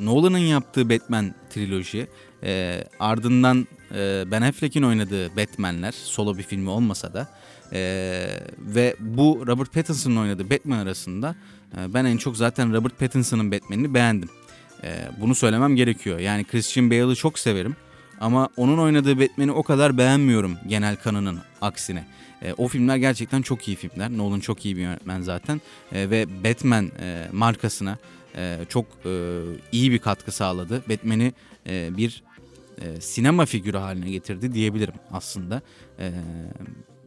Nolan'ın 0.01 0.39
yaptığı 0.39 0.91
Batman 0.91 1.35
triloji 1.51 2.07
e, 2.43 2.85
ardından 3.01 3.67
e, 3.95 4.25
Ben 4.31 4.43
Affleck'in 4.43 4.83
oynadığı 4.83 5.37
Batman'ler 5.37 5.93
solo 5.93 6.39
bir 6.39 6.43
filmi 6.43 6.71
olmasa 6.71 7.15
da 7.15 7.29
e, 7.73 7.81
ve 8.59 8.97
bu 9.01 9.45
Robert 9.47 9.73
Pattinson'ın 9.73 10.17
oynadığı 10.17 10.51
Batman 10.51 10.79
arasında 10.79 11.35
e, 11.79 11.95
ben 11.95 12.05
en 12.05 12.17
çok 12.17 12.37
zaten 12.37 12.75
Robert 12.75 12.99
Pattinson'ın 12.99 13.53
Batman'ini 13.53 13.95
beğendim. 13.95 14.29
E, 14.85 15.09
bunu 15.21 15.35
söylemem 15.35 15.77
gerekiyor. 15.77 16.19
Yani 16.19 16.45
Christian 16.45 16.91
Bale'ı 16.91 17.15
çok 17.15 17.39
severim 17.39 17.77
ama 18.21 18.49
onun 18.57 18.79
oynadığı 18.79 19.21
Batman'i 19.21 19.53
o 19.53 19.63
kadar 19.63 19.99
beğenmiyorum 19.99 20.57
genel 20.69 20.97
kanının 20.97 21.39
aksine. 21.61 22.07
E, 22.43 22.53
o 22.53 22.69
filmler 22.69 22.97
gerçekten 22.97 23.43
çok 23.43 23.69
iyi 23.69 23.77
filmler. 23.77 24.11
Nolan 24.11 24.41
çok 24.41 24.65
iyi 24.65 24.77
bir 24.77 24.83
yönetmen 24.83 25.21
zaten 25.21 25.61
e, 25.93 26.11
ve 26.11 26.45
Batman 26.45 26.91
e, 27.01 27.29
markasına 27.33 27.99
e, 28.37 28.59
çok 28.69 28.87
e, 29.07 29.41
iyi 29.73 29.93
bir 29.93 29.99
katkı 29.99 30.33
sağladı. 30.33 30.83
Batman'i 30.89 31.33
e, 31.67 31.97
bir 31.97 32.23
e, 32.81 33.01
sinema 33.01 33.47
figürü 33.47 33.77
haline 33.77 34.11
getirdi 34.11 34.55
diyebilirim 34.55 34.95
aslında. 35.11 35.63
E, 35.99 36.13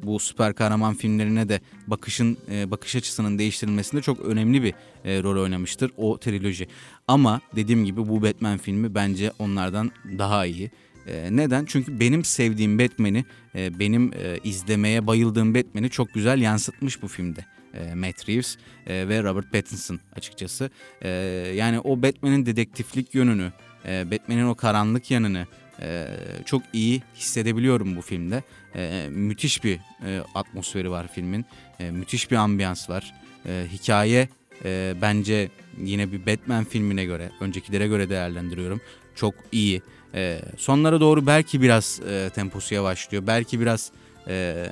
bu 0.04 0.20
süper 0.20 0.54
kahraman 0.54 0.94
filmlerine 0.94 1.50
de 1.50 1.60
bakışın 1.88 2.38
e, 2.52 2.72
bakış 2.72 2.96
açısının 2.96 3.40
değiştirilmesinde 3.40 4.02
çok 4.02 4.20
önemli 4.20 4.64
bir 4.64 4.74
e, 5.06 5.24
rol 5.24 5.42
oynamıştır 5.42 5.92
o 5.98 6.18
triloji. 6.18 6.68
Ama 7.08 7.42
dediğim 7.56 7.86
gibi 7.86 8.08
bu 8.08 8.22
Batman 8.22 8.58
filmi 8.58 8.96
bence 8.96 9.32
onlardan 9.40 9.92
daha 10.18 10.46
iyi. 10.46 10.72
E, 11.08 11.30
neden? 11.32 11.66
Çünkü 11.66 12.00
benim 12.00 12.24
sevdiğim 12.24 12.80
Batman'i, 12.80 13.26
e, 13.56 13.80
benim 13.80 14.14
e, 14.14 14.40
izlemeye 14.44 15.08
bayıldığım 15.08 15.56
Batman'i 15.56 15.90
çok 15.90 16.14
güzel 16.14 16.42
yansıtmış 16.42 17.02
bu 17.02 17.08
filmde 17.08 17.46
e, 17.74 17.96
Matt 17.96 18.30
Reeves 18.30 18.58
e, 18.88 19.10
ve 19.10 19.24
Robert 19.24 19.52
Pattinson 19.52 20.00
açıkçası. 20.16 20.70
E, 21.02 21.10
yani 21.56 21.80
o 21.80 22.02
Batman'in 22.02 22.46
dedektiflik 22.46 23.16
yönünü, 23.16 23.52
e, 23.86 24.12
Batman'in 24.12 24.46
o 24.46 24.56
karanlık 24.56 25.12
yanını 25.12 25.48
e, 25.82 26.08
çok 26.46 26.62
iyi 26.74 27.04
hissedebiliyorum 27.16 27.96
bu 27.96 28.02
filmde. 28.02 28.44
E, 28.76 29.08
müthiş 29.10 29.64
bir 29.64 29.80
e, 30.06 30.22
atmosferi 30.36 30.92
var 30.92 31.08
filmin, 31.14 31.46
e, 31.80 31.92
müthiş 31.92 32.32
bir 32.32 32.36
ambiyans 32.36 32.90
var. 32.90 33.14
E, 33.46 33.66
hikaye 33.72 34.30
e, 34.66 34.94
bence 35.02 35.50
yine 35.78 36.12
bir 36.12 36.26
Batman 36.26 36.64
filmine 36.64 37.06
göre, 37.06 37.32
öncekilere 37.42 37.88
göre 37.88 38.10
değerlendiriyorum. 38.10 38.82
Çok 39.16 39.36
iyi. 39.52 39.82
E, 40.14 40.42
sonlara 40.58 41.00
doğru 41.00 41.28
belki 41.28 41.62
biraz 41.62 42.02
e, 42.10 42.30
temposu 42.36 42.76
yavaşlıyor, 42.76 43.28
belki 43.28 43.60
biraz 43.60 43.92
e, 44.28 44.66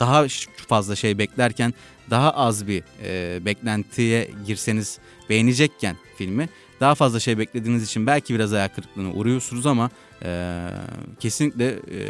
daha 0.00 0.26
fazla 0.68 0.96
şey 0.96 1.18
beklerken 1.18 1.74
daha 2.10 2.30
az 2.30 2.66
bir 2.66 2.82
e, 3.04 3.44
beklentiye 3.44 4.30
girseniz 4.46 4.98
beğenecekken 5.30 5.96
filmi 6.18 6.48
daha 6.80 6.94
fazla 6.94 7.20
şey 7.20 7.38
beklediğiniz 7.38 7.82
için 7.82 8.06
belki 8.06 8.34
biraz 8.34 8.52
ayak 8.52 8.74
kırıklığına 8.76 9.12
uğruyorsunuz 9.12 9.66
ama 9.66 9.90
e, 10.24 10.60
kesinlikle 11.20 11.68
e, 11.68 12.00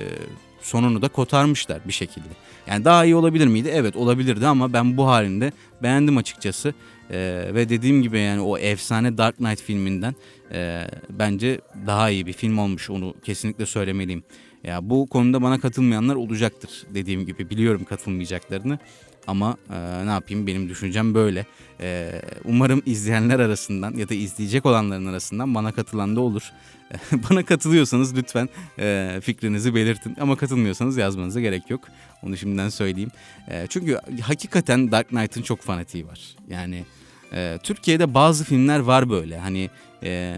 sonunu 0.63 1.03
da 1.03 1.09
kotarmışlar 1.09 1.81
bir 1.85 1.93
şekilde. 1.93 2.29
Yani 2.67 2.85
daha 2.85 3.05
iyi 3.05 3.17
olabilir 3.17 3.47
miydi? 3.47 3.71
Evet 3.73 3.97
olabilirdi 3.97 4.47
ama 4.47 4.73
ben 4.73 4.97
bu 4.97 5.07
halinde 5.07 5.53
beğendim 5.83 6.17
açıkçası. 6.17 6.75
E, 7.11 7.49
ve 7.55 7.69
dediğim 7.69 8.03
gibi 8.03 8.19
yani 8.19 8.41
o 8.41 8.59
efsane 8.59 9.19
Dark 9.19 9.37
Knight 9.37 9.63
filminden 9.63 10.15
e, 10.53 10.87
bence 11.11 11.61
daha 11.87 12.11
iyi 12.11 12.27
bir 12.27 12.33
film 12.33 12.59
olmuş 12.59 12.91
onu 12.91 13.15
kesinlikle 13.25 13.67
söylemeliyim. 13.67 14.25
Ya 14.67 14.91
bu 14.91 15.07
konuda 15.07 15.43
bana 15.43 15.61
katılmayanlar 15.61 16.15
olacaktır 16.15 16.71
dediğim 16.95 17.27
gibi 17.27 17.51
biliyorum 17.51 17.85
katılmayacaklarını 17.85 18.79
ama 19.27 19.57
e, 19.71 20.07
ne 20.07 20.11
yapayım 20.11 20.47
benim 20.47 20.69
düşüncem 20.69 21.15
böyle. 21.15 21.47
E, 21.81 22.23
umarım 22.45 22.83
izleyenler 22.87 23.41
arasından 23.41 23.95
ya 23.97 24.09
da 24.09 24.15
izleyecek 24.15 24.67
olanların 24.67 25.07
arasından 25.07 25.55
bana 25.55 25.73
katılan 25.73 26.17
da 26.17 26.21
olur. 26.21 26.53
bana 27.31 27.45
katılıyorsanız 27.45 28.17
lütfen 28.17 28.49
e, 28.79 29.19
fikrinizi 29.23 29.75
belirtin 29.75 30.17
ama 30.21 30.37
katılmıyorsanız 30.37 30.97
yazmanıza 30.97 31.41
gerek 31.41 31.71
yok. 31.71 31.81
Onu 32.23 32.37
şimdiden 32.37 32.69
söyleyeyim. 32.69 33.11
E, 33.49 33.67
çünkü 33.69 33.99
hakikaten 34.23 34.93
Dark 34.93 35.09
Knight'ın 35.09 35.43
çok 35.43 35.61
fanatiği 35.61 36.07
var. 36.07 36.21
Yani 36.49 36.85
e, 37.33 37.59
Türkiye'de 37.63 38.15
bazı 38.15 38.45
filmler 38.45 38.79
var 38.79 39.11
böyle 39.11 39.39
hani 39.39 39.71
e, 40.03 40.37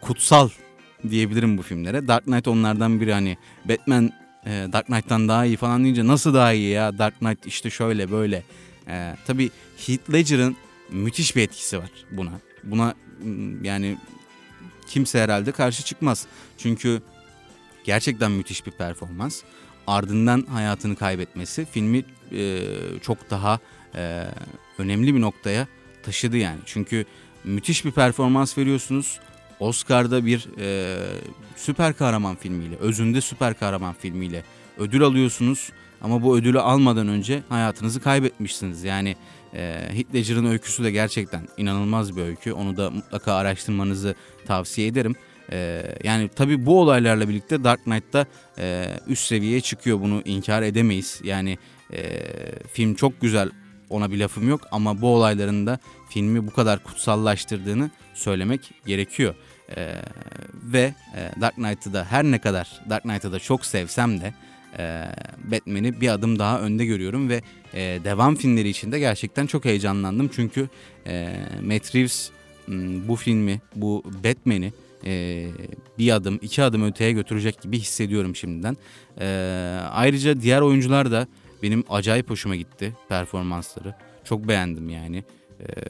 kutsal 0.00 0.48
diyebilirim 1.10 1.58
bu 1.58 1.62
filmlere. 1.62 2.08
Dark 2.08 2.24
Knight 2.24 2.48
onlardan 2.48 3.00
biri 3.00 3.12
hani 3.12 3.36
Batman 3.64 4.12
e, 4.46 4.50
Dark 4.72 4.86
Knight'tan 4.86 5.28
daha 5.28 5.44
iyi 5.44 5.56
falan 5.56 5.84
deyince 5.84 6.06
nasıl 6.06 6.34
daha 6.34 6.52
iyi 6.52 6.70
ya 6.70 6.98
Dark 6.98 7.18
Knight 7.18 7.46
işte 7.46 7.70
şöyle 7.70 8.10
böyle. 8.10 8.42
E, 8.88 9.16
tabii 9.26 9.50
Heath 9.86 10.12
Ledger'ın 10.12 10.56
müthiş 10.90 11.36
bir 11.36 11.42
etkisi 11.42 11.78
var 11.78 11.90
buna. 12.10 12.32
Buna 12.64 12.94
yani 13.62 13.96
kimse 14.88 15.20
herhalde 15.20 15.52
karşı 15.52 15.84
çıkmaz. 15.84 16.26
Çünkü 16.58 17.02
gerçekten 17.84 18.30
müthiş 18.30 18.66
bir 18.66 18.72
performans. 18.72 19.42
Ardından 19.86 20.46
hayatını 20.52 20.96
kaybetmesi 20.96 21.66
filmi 21.72 22.04
e, 22.32 22.60
çok 23.02 23.30
daha 23.30 23.58
e, 23.94 24.24
önemli 24.78 25.14
bir 25.14 25.20
noktaya 25.20 25.66
taşıdı 26.02 26.36
yani. 26.36 26.58
Çünkü 26.66 27.04
müthiş 27.44 27.84
bir 27.84 27.90
performans 27.90 28.58
veriyorsunuz. 28.58 29.20
Oscar'da 29.60 30.26
bir 30.26 30.48
e, 30.58 30.96
süper 31.56 31.92
kahraman 31.92 32.36
filmiyle, 32.36 32.76
özünde 32.76 33.20
süper 33.20 33.58
kahraman 33.58 33.94
filmiyle 33.94 34.42
ödül 34.78 35.02
alıyorsunuz. 35.02 35.72
ama 36.02 36.22
bu 36.22 36.38
ödülü 36.38 36.60
almadan 36.60 37.08
önce 37.08 37.42
hayatınızı 37.48 38.00
kaybetmişsiniz. 38.00 38.84
Yani 38.84 39.16
e, 39.54 39.88
Heath 39.92 40.44
öyküsü 40.46 40.84
de 40.84 40.90
gerçekten 40.90 41.48
inanılmaz 41.56 42.16
bir 42.16 42.22
öykü. 42.22 42.52
Onu 42.52 42.76
da 42.76 42.90
mutlaka 42.90 43.34
araştırmanızı 43.34 44.14
tavsiye 44.46 44.86
ederim. 44.86 45.14
E, 45.52 45.82
yani 46.04 46.28
tabii 46.36 46.66
bu 46.66 46.80
olaylarla 46.80 47.28
birlikte 47.28 47.64
Dark 47.64 47.84
Knight'ta 47.84 48.26
e, 48.58 48.86
üst 49.06 49.26
seviyeye 49.26 49.60
çıkıyor 49.60 50.00
bunu 50.00 50.22
inkar 50.24 50.62
edemeyiz. 50.62 51.20
Yani 51.24 51.58
e, 51.92 52.22
film 52.72 52.94
çok 52.94 53.20
güzel 53.20 53.50
ona 53.90 54.10
bir 54.10 54.18
lafım 54.18 54.48
yok 54.48 54.60
ama 54.70 55.00
bu 55.00 55.06
olayların 55.06 55.66
da 55.66 55.78
filmi 56.10 56.46
bu 56.46 56.50
kadar 56.50 56.82
kutsallaştırdığını 56.82 57.90
söylemek 58.14 58.60
gerekiyor. 58.86 59.34
Ee, 59.76 59.94
ve 60.64 60.94
e, 61.16 61.40
Dark 61.40 61.54
Knight'ı 61.54 61.92
da 61.92 62.04
her 62.04 62.24
ne 62.24 62.38
kadar 62.38 62.80
Dark 62.90 63.02
Knight'ı 63.02 63.32
da 63.32 63.38
çok 63.38 63.66
sevsem 63.66 64.20
de 64.20 64.34
e, 64.78 65.04
Batman'i 65.44 66.00
bir 66.00 66.08
adım 66.08 66.38
daha 66.38 66.60
önde 66.60 66.84
görüyorum 66.86 67.28
ve 67.28 67.42
e, 67.74 67.80
devam 68.04 68.36
filmleri 68.36 68.68
için 68.68 68.92
de 68.92 68.98
gerçekten 68.98 69.46
çok 69.46 69.64
heyecanlandım. 69.64 70.30
Çünkü 70.34 70.68
e, 71.06 71.36
Matt 71.62 71.94
Reeves 71.94 72.30
bu 73.08 73.16
filmi, 73.16 73.60
bu 73.76 74.02
Batman'i 74.24 74.72
e, 75.04 75.46
bir 75.98 76.12
adım, 76.12 76.38
iki 76.42 76.62
adım 76.62 76.82
öteye 76.82 77.12
götürecek 77.12 77.62
gibi 77.62 77.78
hissediyorum 77.78 78.36
şimdiden. 78.36 78.76
E, 79.20 79.26
ayrıca 79.90 80.40
diğer 80.40 80.60
oyuncular 80.60 81.10
da 81.10 81.26
benim 81.62 81.84
acayip 81.90 82.30
hoşuma 82.30 82.56
gitti 82.56 82.96
performansları. 83.08 83.94
Çok 84.24 84.48
beğendim 84.48 84.88
yani. 84.88 85.24
Ee, 85.60 85.82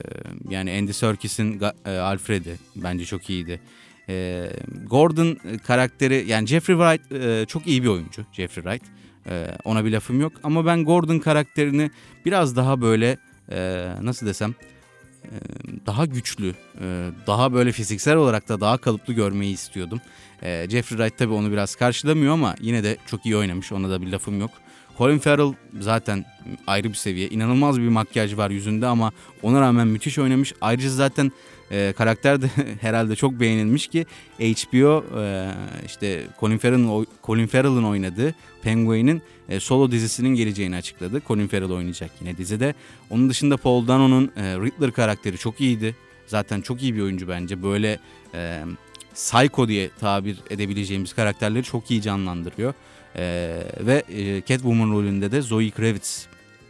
yani 0.50 0.78
Andy 0.78 0.92
Serkis'in 0.92 1.60
Alfred'i 1.84 2.56
bence 2.76 3.04
çok 3.04 3.30
iyiydi. 3.30 3.60
Ee, 4.08 4.50
Gordon 4.86 5.38
karakteri 5.66 6.24
yani 6.28 6.46
Jeffrey 6.46 6.76
Wright 6.76 7.12
e, 7.12 7.46
çok 7.46 7.66
iyi 7.66 7.82
bir 7.82 7.88
oyuncu. 7.88 8.22
Jeffrey 8.32 8.64
Wright. 8.64 8.82
Ee, 9.26 9.46
ona 9.64 9.84
bir 9.84 9.92
lafım 9.92 10.20
yok. 10.20 10.32
Ama 10.42 10.66
ben 10.66 10.84
Gordon 10.84 11.18
karakterini 11.18 11.90
biraz 12.24 12.56
daha 12.56 12.80
böyle 12.80 13.16
e, 13.52 13.88
nasıl 14.02 14.26
desem 14.26 14.54
daha 15.86 16.06
güçlü, 16.06 16.54
daha 17.26 17.52
böyle 17.52 17.72
fiziksel 17.72 18.16
olarak 18.16 18.48
da 18.48 18.60
daha 18.60 18.78
kalıplı 18.78 19.12
görmeyi 19.14 19.54
istiyordum. 19.54 20.00
Jeffrey 20.42 20.98
Wright 20.98 21.18
tabii 21.18 21.32
onu 21.32 21.52
biraz 21.52 21.74
karşılamıyor 21.76 22.32
ama 22.32 22.54
yine 22.60 22.84
de 22.84 22.96
çok 23.06 23.26
iyi 23.26 23.36
oynamış. 23.36 23.72
Ona 23.72 23.90
da 23.90 24.02
bir 24.02 24.06
lafım 24.06 24.40
yok. 24.40 24.50
Colin 25.00 25.18
Farrell 25.18 25.52
zaten 25.80 26.24
ayrı 26.66 26.88
bir 26.88 26.94
seviye. 26.94 27.28
İnanılmaz 27.28 27.80
bir 27.80 27.88
makyaj 27.88 28.36
var 28.36 28.50
yüzünde 28.50 28.86
ama 28.86 29.12
ona 29.42 29.60
rağmen 29.60 29.86
müthiş 29.86 30.18
oynamış. 30.18 30.54
Ayrıca 30.60 30.90
zaten 30.90 31.32
e, 31.70 31.94
karakter 31.98 32.42
de 32.42 32.50
herhalde 32.80 33.16
çok 33.16 33.40
beğenilmiş 33.40 33.86
ki 33.86 34.06
HBO 34.38 35.04
e, 35.20 35.50
işte 35.86 36.26
Colin 36.40 36.58
Farrell'ın 36.58 37.06
Colin 37.24 37.46
Farrell'ın 37.46 37.84
oynadığı 37.84 38.34
Penguin'in 38.62 39.22
e, 39.48 39.60
solo 39.60 39.90
dizisinin 39.90 40.34
geleceğini 40.34 40.76
açıkladı. 40.76 41.22
Colin 41.28 41.48
Farrell 41.48 41.70
oynayacak 41.70 42.10
yine 42.20 42.36
dizide. 42.36 42.74
Onun 43.10 43.30
dışında 43.30 43.56
Paul 43.56 43.88
Dano'nun 43.88 44.32
e, 44.36 44.42
Riddler 44.42 44.92
karakteri 44.92 45.38
çok 45.38 45.60
iyiydi. 45.60 45.96
Zaten 46.26 46.60
çok 46.60 46.82
iyi 46.82 46.96
bir 46.96 47.00
oyuncu 47.00 47.28
bence. 47.28 47.62
Böyle 47.62 47.98
e, 48.34 48.62
psycho 49.14 49.68
diye 49.68 49.90
tabir 50.00 50.36
edebileceğimiz 50.50 51.12
karakterleri 51.12 51.64
çok 51.64 51.90
iyi 51.90 52.02
canlandırıyor. 52.02 52.74
Ee, 53.16 53.62
ve 53.80 54.02
e, 54.08 54.42
Catwoman 54.46 54.90
rolünde 54.90 55.32
de 55.32 55.40
Zoe 55.40 55.70
Kravitz 55.70 56.26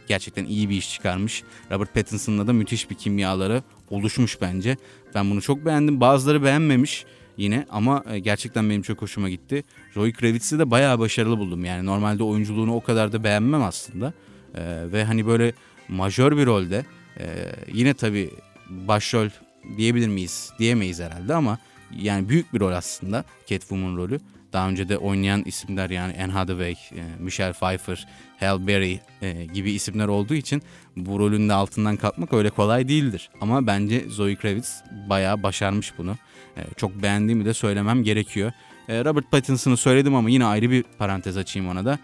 gerçekten 0.07 0.45
iyi 0.45 0.69
bir 0.69 0.75
iş 0.75 0.93
çıkarmış. 0.93 1.43
Robert 1.71 1.93
Pattinson'la 1.93 2.47
da 2.47 2.53
müthiş 2.53 2.89
bir 2.89 2.95
kimyaları 2.95 3.63
oluşmuş 3.89 4.41
bence. 4.41 4.77
Ben 5.15 5.31
bunu 5.31 5.41
çok 5.41 5.65
beğendim. 5.65 6.01
Bazıları 6.01 6.43
beğenmemiş 6.43 7.05
yine 7.37 7.65
ama 7.69 8.03
e, 8.11 8.19
gerçekten 8.19 8.69
benim 8.69 8.81
çok 8.81 9.01
hoşuma 9.01 9.29
gitti. 9.29 9.63
Zoe 9.93 10.11
Kravitz'i 10.11 10.59
de 10.59 10.71
bayağı 10.71 10.99
başarılı 10.99 11.37
buldum. 11.37 11.65
Yani 11.65 11.85
normalde 11.85 12.23
oyunculuğunu 12.23 12.75
o 12.75 12.81
kadar 12.81 13.11
da 13.11 13.23
beğenmem 13.23 13.63
aslında. 13.63 14.13
Ee, 14.55 14.91
ve 14.91 15.03
hani 15.03 15.27
böyle 15.27 15.53
majör 15.87 16.37
bir 16.37 16.45
rolde 16.45 16.85
e, 17.19 17.25
yine 17.73 17.93
tabii 17.93 18.29
başrol 18.69 19.27
diyebilir 19.77 20.07
miyiz? 20.07 20.51
Diyemeyiz 20.59 20.99
herhalde 20.99 21.33
ama 21.33 21.57
yani 21.97 22.29
büyük 22.29 22.53
bir 22.53 22.59
rol 22.59 22.71
aslında 22.71 23.25
Catwoman 23.45 23.97
rolü. 23.97 24.19
Daha 24.53 24.69
önce 24.69 24.89
de 24.89 24.97
oynayan 24.97 25.43
isimler 25.45 25.89
yani 25.89 26.13
Anne 26.23 26.31
Hathaway, 26.31 26.71
e, 26.71 27.01
Michelle 27.19 27.53
Pfeiffer, 27.53 28.07
Halle 28.39 28.67
Berry 28.67 28.99
e, 29.21 29.45
gibi 29.45 29.71
isimler 29.71 30.07
olduğu 30.07 30.33
için 30.33 30.61
bu 30.97 31.19
rolün 31.19 31.49
de 31.49 31.53
altından 31.53 31.97
kalkmak 31.97 32.33
öyle 32.33 32.49
kolay 32.49 32.87
değildir. 32.87 33.29
Ama 33.41 33.67
bence 33.67 34.05
Zoe 34.09 34.35
Kravitz 34.35 34.83
bayağı 35.09 35.43
başarmış 35.43 35.93
bunu. 35.97 36.15
E, 36.57 36.61
çok 36.77 37.03
beğendiğimi 37.03 37.45
de 37.45 37.53
söylemem 37.53 38.03
gerekiyor. 38.03 38.51
Robert 38.89 39.31
Pattinson'ı 39.31 39.77
söyledim 39.77 40.15
ama 40.15 40.29
yine 40.29 40.45
ayrı 40.45 40.71
bir 40.71 40.83
parantez 40.97 41.37
açayım 41.37 41.69
ona 41.69 41.85
da. 41.85 41.99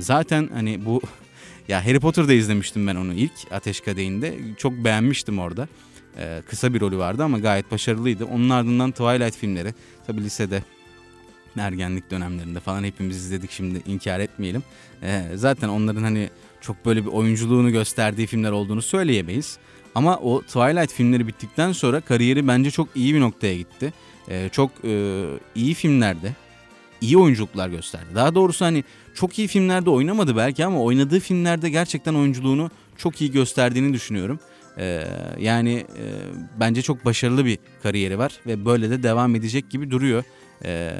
Zaten 0.00 0.48
hani 0.54 0.84
bu 0.84 1.02
ya 1.68 1.86
Harry 1.86 2.00
Potter'da 2.00 2.32
izlemiştim 2.32 2.86
ben 2.86 2.96
onu 2.96 3.14
ilk 3.14 3.32
Ateş 3.50 3.80
Kadehi'nde. 3.80 4.34
Çok 4.58 4.72
beğenmiştim 4.72 5.38
orada. 5.38 5.68
kısa 6.48 6.74
bir 6.74 6.80
rolü 6.80 6.98
vardı 6.98 7.24
ama 7.24 7.38
gayet 7.38 7.70
başarılıydı. 7.70 8.24
Onun 8.24 8.50
ardından 8.50 8.90
Twilight 8.90 9.36
filmleri. 9.36 9.74
Tabi 10.06 10.24
lisede 10.24 10.62
ergenlik 11.58 12.10
dönemlerinde 12.10 12.60
falan 12.60 12.84
hepimiz 12.84 13.16
izledik 13.16 13.50
şimdi 13.50 13.82
inkar 13.86 14.20
etmeyelim. 14.20 14.62
Ee, 15.02 15.22
zaten 15.34 15.68
onların 15.68 16.02
hani 16.02 16.30
çok 16.60 16.86
böyle 16.86 17.04
bir 17.04 17.10
oyunculuğunu 17.10 17.70
gösterdiği 17.70 18.26
filmler 18.26 18.50
olduğunu 18.50 18.82
söyleyemeyiz. 18.82 19.58
Ama 19.94 20.18
o 20.18 20.42
Twilight 20.42 20.92
filmleri 20.92 21.26
bittikten 21.26 21.72
sonra 21.72 22.00
kariyeri 22.00 22.48
bence 22.48 22.70
çok 22.70 22.88
iyi 22.94 23.14
bir 23.14 23.20
noktaya 23.20 23.56
gitti. 23.56 23.92
Ee, 24.28 24.48
çok 24.52 24.70
e, 24.84 25.24
iyi 25.54 25.74
filmlerde 25.74 26.32
iyi 27.00 27.18
oyunculuklar 27.18 27.68
gösterdi. 27.68 28.06
Daha 28.14 28.34
doğrusu 28.34 28.64
hani 28.64 28.84
çok 29.14 29.38
iyi 29.38 29.48
filmlerde 29.48 29.90
oynamadı 29.90 30.36
belki 30.36 30.64
ama 30.64 30.82
oynadığı 30.82 31.20
filmlerde 31.20 31.70
gerçekten 31.70 32.14
oyunculuğunu 32.14 32.70
çok 32.96 33.20
iyi 33.20 33.32
gösterdiğini 33.32 33.94
düşünüyorum. 33.94 34.40
Ee, 34.78 35.04
yani 35.40 35.74
e, 35.74 36.04
bence 36.60 36.82
çok 36.82 37.04
başarılı 37.04 37.44
bir 37.44 37.58
kariyeri 37.82 38.18
var 38.18 38.32
ve 38.46 38.64
böyle 38.64 38.90
de 38.90 39.02
devam 39.02 39.34
edecek 39.34 39.70
gibi 39.70 39.90
duruyor. 39.90 40.24
Ee, 40.64 40.92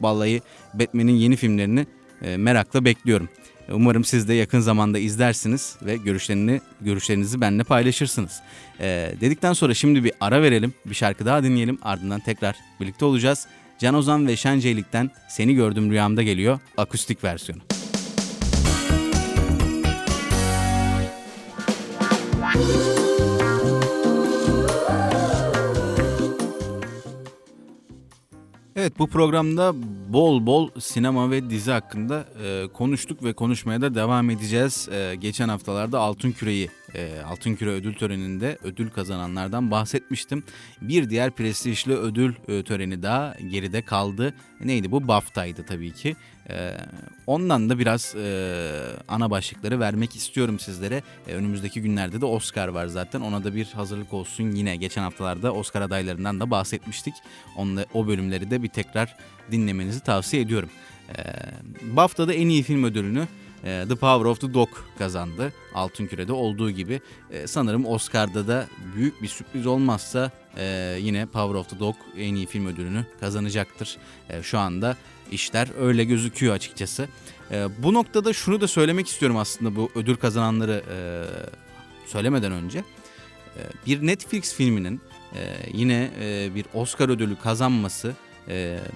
Vallahi 0.00 0.42
Batman'in 0.74 1.12
yeni 1.12 1.36
filmlerini 1.36 1.86
e, 2.22 2.36
merakla 2.36 2.84
bekliyorum. 2.84 3.28
Umarım 3.72 4.04
siz 4.04 4.28
de 4.28 4.34
yakın 4.34 4.60
zamanda 4.60 4.98
izlersiniz 4.98 5.76
ve 5.82 5.96
görüşlerini 5.96 6.60
görüşlerinizi 6.80 7.40
benimle 7.40 7.64
paylaşırsınız. 7.64 8.40
Ee, 8.80 9.12
dedikten 9.20 9.52
sonra 9.52 9.74
şimdi 9.74 10.04
bir 10.04 10.12
ara 10.20 10.42
verelim, 10.42 10.74
bir 10.86 10.94
şarkı 10.94 11.26
daha 11.26 11.42
dinleyelim. 11.42 11.78
Ardından 11.82 12.20
tekrar 12.20 12.56
birlikte 12.80 13.04
olacağız. 13.04 13.46
Can 13.78 13.94
Ozan 13.94 14.26
ve 14.26 14.36
Şenceylik'ten 14.36 15.10
Seni 15.28 15.54
Gördüm 15.54 15.90
Rüyamda 15.90 16.22
geliyor 16.22 16.58
akustik 16.76 17.24
versiyonu. 17.24 17.62
Evet 28.80 28.98
bu 28.98 29.06
programda 29.06 29.72
bol 30.08 30.46
bol 30.46 30.70
sinema 30.78 31.30
ve 31.30 31.50
dizi 31.50 31.70
hakkında 31.70 32.24
e, 32.44 32.68
konuştuk 32.72 33.24
ve 33.24 33.32
konuşmaya 33.32 33.80
da 33.80 33.94
devam 33.94 34.30
edeceğiz. 34.30 34.88
E, 34.92 35.14
geçen 35.14 35.48
haftalarda 35.48 36.00
Altın 36.00 36.32
Küre'yi 36.32 36.70
e, 36.94 37.20
Altın 37.20 37.54
Küre 37.54 37.70
ödül 37.70 37.94
töreninde 37.94 38.58
ödül 38.62 38.90
kazananlardan 38.90 39.70
bahsetmiştim. 39.70 40.42
Bir 40.80 41.10
diğer 41.10 41.30
prestijli 41.30 41.94
ödül 41.94 42.34
e, 42.48 42.62
töreni 42.62 43.02
daha 43.02 43.36
geride 43.50 43.82
kaldı. 43.82 44.34
Neydi 44.64 44.90
bu? 44.90 45.08
BAFTA'ydı 45.08 45.62
tabii 45.62 45.92
ki. 45.92 46.16
E, 46.50 46.76
ondan 47.26 47.70
da 47.70 47.78
biraz 47.78 48.14
e, 48.16 48.56
ana 49.08 49.30
başlıkları 49.30 49.80
vermek 49.80 50.16
istiyorum 50.16 50.58
sizlere. 50.58 51.02
E, 51.28 51.34
önümüzdeki 51.34 51.82
günlerde 51.82 52.20
de 52.20 52.26
Oscar 52.26 52.68
var 52.68 52.86
zaten. 52.86 53.20
Ona 53.20 53.44
da 53.44 53.54
bir 53.54 53.64
hazırlık 53.64 54.12
olsun. 54.12 54.50
Yine 54.50 54.76
geçen 54.76 55.02
haftalarda 55.02 55.52
Oscar 55.52 55.82
adaylarından 55.82 56.40
da 56.40 56.50
bahsetmiştik. 56.50 57.14
Onunla, 57.56 57.84
o 57.94 58.06
bölümleri 58.06 58.50
de 58.50 58.62
bir 58.62 58.68
tekrar 58.68 59.16
dinlemenizi 59.50 60.00
tavsiye 60.00 60.42
ediyorum. 60.42 60.70
E, 61.18 61.22
BAFTA'da 61.96 62.34
en 62.34 62.48
iyi 62.48 62.62
film 62.62 62.84
ödülünü 62.84 63.28
e, 63.64 63.84
The 63.88 63.96
Power 63.96 64.24
of 64.24 64.40
the 64.40 64.54
Dog 64.54 64.68
kazandı. 64.98 65.52
Altın 65.74 66.06
Küre'de 66.06 66.32
olduğu 66.32 66.70
gibi. 66.70 67.00
E, 67.30 67.46
sanırım 67.46 67.86
Oscar'da 67.86 68.48
da 68.48 68.66
büyük 68.96 69.22
bir 69.22 69.28
sürpriz 69.28 69.66
olmazsa 69.66 70.30
e, 70.56 70.96
yine 71.00 71.26
Power 71.26 71.54
of 71.54 71.70
the 71.70 71.78
Dog 71.78 71.96
en 72.18 72.34
iyi 72.34 72.46
film 72.46 72.66
ödülünü 72.66 73.06
kazanacaktır. 73.20 73.98
Şu 74.42 74.58
anda 74.58 74.96
işler 75.30 75.68
öyle 75.80 76.04
gözüküyor 76.04 76.54
açıkçası. 76.54 77.08
Bu 77.78 77.94
noktada 77.94 78.32
şunu 78.32 78.60
da 78.60 78.68
söylemek 78.68 79.08
istiyorum 79.08 79.36
aslında 79.36 79.76
bu 79.76 79.90
ödül 79.94 80.16
kazananları 80.16 80.84
söylemeden 82.06 82.52
önce. 82.52 82.84
Bir 83.86 84.06
Netflix 84.06 84.54
filminin 84.54 85.00
yine 85.72 86.10
bir 86.54 86.66
Oscar 86.74 87.08
ödülü 87.08 87.36
kazanması 87.36 88.14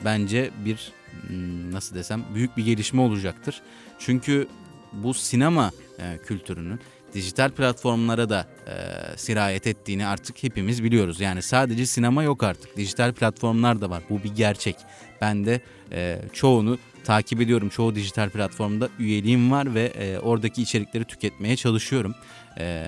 bence 0.04 0.50
bir 0.64 0.92
hmm, 1.28 1.74
nasıl 1.74 1.96
desem 1.96 2.24
büyük 2.34 2.56
bir 2.56 2.64
gelişme 2.64 3.00
olacaktır. 3.00 3.62
Çünkü 3.98 4.48
bu 4.92 5.14
sinema 5.14 5.70
e, 5.98 6.18
kültürünün 6.18 6.80
dijital 7.14 7.50
platformlara 7.50 8.28
da 8.28 8.46
e, 8.66 8.72
sirayet 9.16 9.66
ettiğini 9.66 10.06
artık 10.06 10.42
hepimiz 10.42 10.84
biliyoruz. 10.84 11.20
Yani 11.20 11.42
sadece 11.42 11.86
sinema 11.86 12.22
yok 12.22 12.42
artık. 12.42 12.76
Dijital 12.76 13.12
platformlar 13.12 13.80
da 13.80 13.90
var. 13.90 14.02
Bu 14.10 14.22
bir 14.24 14.34
gerçek. 14.34 14.76
Ben 15.20 15.46
de 15.46 15.60
e, 15.92 16.20
çoğunu 16.32 16.78
takip 17.04 17.40
ediyorum. 17.40 17.68
Çoğu 17.68 17.94
dijital 17.94 18.30
platformda 18.30 18.88
üyeliğim 18.98 19.50
var 19.50 19.74
ve 19.74 19.82
e, 19.84 20.18
oradaki 20.18 20.62
içerikleri 20.62 21.04
tüketmeye 21.04 21.56
çalışıyorum. 21.56 22.14
E, 22.58 22.86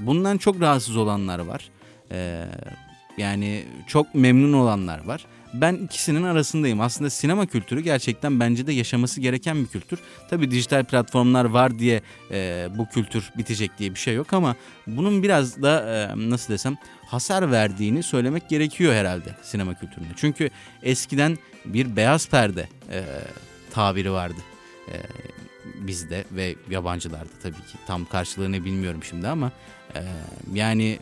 bundan 0.00 0.38
çok 0.38 0.60
rahatsız 0.60 0.96
olanlar 0.96 1.38
var. 1.38 1.70
E, 2.12 2.44
yani 3.18 3.64
çok 3.86 4.14
memnun 4.14 4.52
olanlar 4.52 5.04
var. 5.04 5.26
Ben 5.54 5.74
ikisinin 5.74 6.22
arasındayım. 6.22 6.80
Aslında 6.80 7.10
sinema 7.10 7.46
kültürü 7.46 7.80
gerçekten 7.80 8.40
bence 8.40 8.66
de 8.66 8.72
yaşaması 8.72 9.20
gereken 9.20 9.62
bir 9.62 9.66
kültür. 9.66 9.98
Tabii 10.30 10.50
dijital 10.50 10.84
platformlar 10.84 11.44
var 11.44 11.78
diye 11.78 12.02
e, 12.30 12.68
bu 12.78 12.88
kültür 12.88 13.30
bitecek 13.38 13.78
diye 13.78 13.94
bir 13.94 13.98
şey 13.98 14.14
yok 14.14 14.32
ama 14.32 14.56
bunun 14.86 15.22
biraz 15.22 15.62
da 15.62 15.80
e, 15.80 16.30
nasıl 16.30 16.52
desem 16.52 16.76
hasar 17.06 17.50
verdiğini 17.50 18.02
söylemek 18.02 18.48
gerekiyor 18.48 18.94
herhalde 18.94 19.34
sinema 19.42 19.74
kültüründe. 19.74 20.12
Çünkü 20.16 20.50
eskiden 20.82 21.38
bir 21.64 21.96
beyaz 21.96 22.28
perde 22.28 22.68
e, 22.90 23.04
tabiri 23.70 24.12
vardı. 24.12 24.40
E, 24.88 24.94
bizde 25.74 26.24
ve 26.32 26.54
yabancılarda 26.70 27.30
tabii 27.42 27.54
ki 27.56 27.78
tam 27.86 28.04
karşılığını 28.04 28.64
bilmiyorum 28.64 29.00
şimdi 29.04 29.28
ama 29.28 29.52
e, 29.94 30.02
yani 30.54 30.98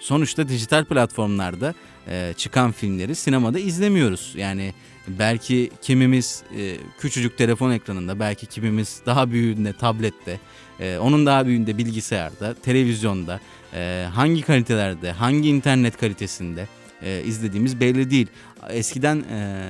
sonuçta 0.00 0.48
dijital 0.48 0.84
platformlarda 0.84 1.74
e, 2.08 2.34
çıkan 2.36 2.72
filmleri 2.72 3.14
sinemada 3.14 3.58
izlemiyoruz. 3.58 4.32
Yani 4.36 4.74
belki 5.08 5.70
kimimiz 5.82 6.42
e, 6.56 6.76
küçücük 6.98 7.38
telefon 7.38 7.70
ekranında, 7.70 8.20
belki 8.20 8.46
kimimiz 8.46 9.02
daha 9.06 9.30
büyüğünde 9.30 9.72
tablette, 9.72 10.40
e, 10.80 10.98
onun 10.98 11.26
daha 11.26 11.46
büyüğünde 11.46 11.78
bilgisayarda, 11.78 12.54
televizyonda, 12.54 13.40
e, 13.74 14.06
hangi 14.14 14.42
kalitelerde, 14.42 15.12
hangi 15.12 15.48
internet 15.48 15.96
kalitesinde 15.96 16.68
e, 17.02 17.22
izlediğimiz 17.24 17.80
belli 17.80 18.10
değil. 18.10 18.26
Eskiden 18.70 19.16
e, 19.16 19.68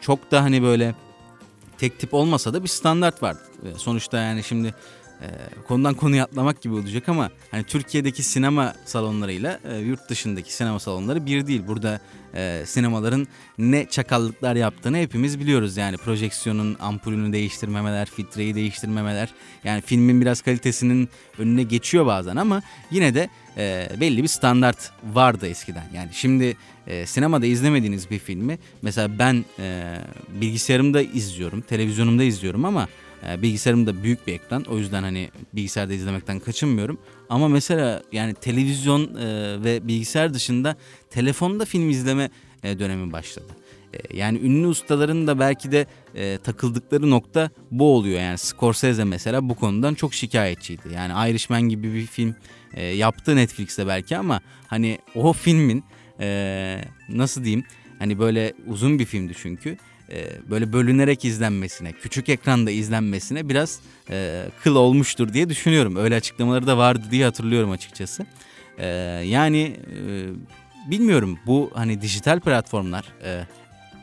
çok 0.00 0.30
da 0.30 0.42
hani 0.42 0.62
böyle 0.62 0.94
tek 1.78 1.98
tip 1.98 2.14
olmasa 2.14 2.54
da 2.54 2.62
bir 2.62 2.68
standart 2.68 3.22
vardı. 3.22 3.40
E, 3.64 3.78
sonuçta 3.78 4.18
yani 4.18 4.42
şimdi 4.42 4.74
e, 5.22 5.26
konudan 5.68 5.94
konuya 5.94 6.24
atlamak 6.24 6.62
gibi 6.62 6.74
olacak 6.74 7.08
ama 7.08 7.30
hani 7.50 7.64
Türkiye'deki 7.64 8.22
sinema 8.22 8.74
salonlarıyla 8.84 9.60
e, 9.64 9.76
yurt 9.76 10.08
dışındaki 10.08 10.54
sinema 10.54 10.78
salonları 10.78 11.26
bir 11.26 11.46
değil. 11.46 11.62
Burada 11.66 12.00
e, 12.34 12.62
sinemaların 12.66 13.28
ne 13.58 13.86
çakallıklar 13.86 14.56
yaptığını 14.56 14.96
hepimiz 14.96 15.40
biliyoruz. 15.40 15.76
Yani 15.76 15.96
projeksiyonun 15.96 16.76
ampulünü 16.80 17.32
değiştirmemeler, 17.32 18.06
filtreyi 18.06 18.54
değiştirmemeler. 18.54 19.28
Yani 19.64 19.80
filmin 19.80 20.20
biraz 20.20 20.40
kalitesinin 20.40 21.08
önüne 21.38 21.62
geçiyor 21.62 22.06
bazen 22.06 22.36
ama 22.36 22.62
yine 22.90 23.14
de 23.14 23.28
e, 23.56 23.88
belli 24.00 24.22
bir 24.22 24.28
standart 24.28 24.90
vardı 25.14 25.46
eskiden. 25.46 25.84
Yani 25.94 26.08
şimdi 26.12 26.56
e, 26.86 27.06
sinemada 27.06 27.46
izlemediğiniz 27.46 28.10
bir 28.10 28.18
filmi 28.18 28.58
mesela 28.82 29.18
ben 29.18 29.44
e, 29.58 29.96
bilgisayarımda 30.28 31.02
izliyorum, 31.02 31.60
televizyonumda 31.60 32.22
izliyorum 32.22 32.64
ama 32.64 32.88
e, 33.28 33.42
bilgisayarım 33.42 33.86
da 33.86 34.02
büyük 34.02 34.26
bir 34.26 34.32
ekran. 34.32 34.64
O 34.64 34.78
yüzden 34.78 35.02
hani 35.02 35.30
bilgisayarda 35.52 35.94
izlemekten 35.94 36.40
kaçınmıyorum. 36.40 36.98
Ama 37.28 37.48
mesela 37.48 38.02
yani 38.12 38.34
televizyon 38.34 39.14
e, 39.14 39.26
ve 39.64 39.88
bilgisayar 39.88 40.34
dışında 40.34 40.76
telefonda 41.10 41.64
film 41.64 41.90
izleme 41.90 42.30
e, 42.62 42.78
dönemi 42.78 43.12
başladı. 43.12 43.52
E, 43.94 44.16
yani 44.16 44.38
ünlü 44.38 44.66
ustaların 44.66 45.26
da 45.26 45.38
belki 45.38 45.72
de 45.72 45.86
e, 46.14 46.38
takıldıkları 46.38 47.10
nokta 47.10 47.50
bu 47.70 47.94
oluyor. 47.94 48.20
Yani 48.20 48.38
Scorsese 48.38 49.04
mesela 49.04 49.48
bu 49.48 49.54
konudan 49.54 49.94
çok 49.94 50.14
şikayetçiydi. 50.14 50.82
Yani 50.94 51.30
Irishman 51.30 51.62
gibi 51.62 51.94
bir 51.94 52.06
film 52.06 52.34
e, 52.74 52.84
yaptı 52.84 53.36
Netflix'te 53.36 53.86
belki 53.86 54.16
ama 54.16 54.40
hani 54.66 54.98
o 55.14 55.32
filmin 55.32 55.84
e, 56.20 56.80
nasıl 57.08 57.44
diyeyim 57.44 57.64
hani 57.98 58.18
böyle 58.18 58.52
uzun 58.66 58.98
bir 58.98 59.04
filmdi 59.04 59.32
çünkü 59.36 59.76
e, 60.12 60.50
böyle 60.50 60.72
bölünerek 60.72 61.24
izlenmesine, 61.24 61.92
küçük 61.92 62.28
ekranda 62.28 62.70
izlenmesine 62.70 63.48
biraz 63.48 63.80
e, 64.10 64.44
kıl 64.62 64.76
olmuştur 64.76 65.32
diye 65.32 65.48
düşünüyorum. 65.48 65.96
Öyle 65.96 66.16
açıklamaları 66.16 66.66
da 66.66 66.78
vardı 66.78 67.04
diye 67.10 67.24
hatırlıyorum 67.24 67.70
açıkçası. 67.70 68.26
E, 68.78 68.86
yani 69.24 69.76
e, 69.96 70.90
bilmiyorum 70.90 71.38
bu 71.46 71.70
hani 71.74 72.02
dijital 72.02 72.40
platformlar 72.40 73.04
e, 73.24 73.44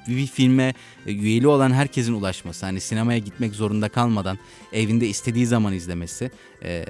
bir 0.08 0.28
filme 0.28 0.74
üyeli 1.06 1.48
olan 1.48 1.72
herkesin 1.72 2.14
ulaşması, 2.14 2.66
hani 2.66 2.82
sinemaya 2.82 3.20
gitmek 3.20 3.54
zorunda 3.54 3.90
kalmadan 3.90 4.38
evinde 4.74 5.08
istediği 5.08 5.46
zaman 5.46 5.74
izlemesi, 5.74 6.32
e, 6.64 6.86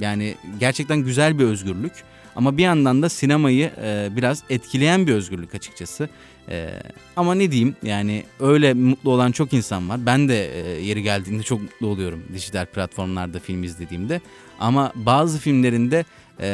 yani 0.00 0.34
gerçekten 0.60 0.98
güzel 0.98 1.38
bir 1.38 1.44
özgürlük. 1.44 1.92
Ama 2.36 2.56
bir 2.56 2.62
yandan 2.62 3.02
da 3.02 3.08
sinemayı 3.08 3.70
e, 3.82 4.08
biraz 4.16 4.42
etkileyen 4.50 5.06
bir 5.06 5.12
özgürlük 5.12 5.54
açıkçası. 5.54 6.08
E, 6.48 6.68
ama 7.16 7.34
ne 7.34 7.50
diyeyim 7.50 7.76
yani 7.82 8.24
öyle 8.40 8.74
mutlu 8.74 9.10
olan 9.10 9.32
çok 9.32 9.52
insan 9.52 9.88
var. 9.88 10.06
Ben 10.06 10.28
de 10.28 10.46
e, 10.54 10.82
yeri 10.82 11.02
geldiğinde 11.02 11.42
çok 11.42 11.62
mutlu 11.62 11.86
oluyorum 11.86 12.22
dijital 12.34 12.66
platformlarda 12.66 13.38
film 13.38 13.64
izlediğimde. 13.64 14.20
Ama 14.60 14.92
bazı 14.94 15.38
filmlerinde 15.38 16.04
e, 16.40 16.48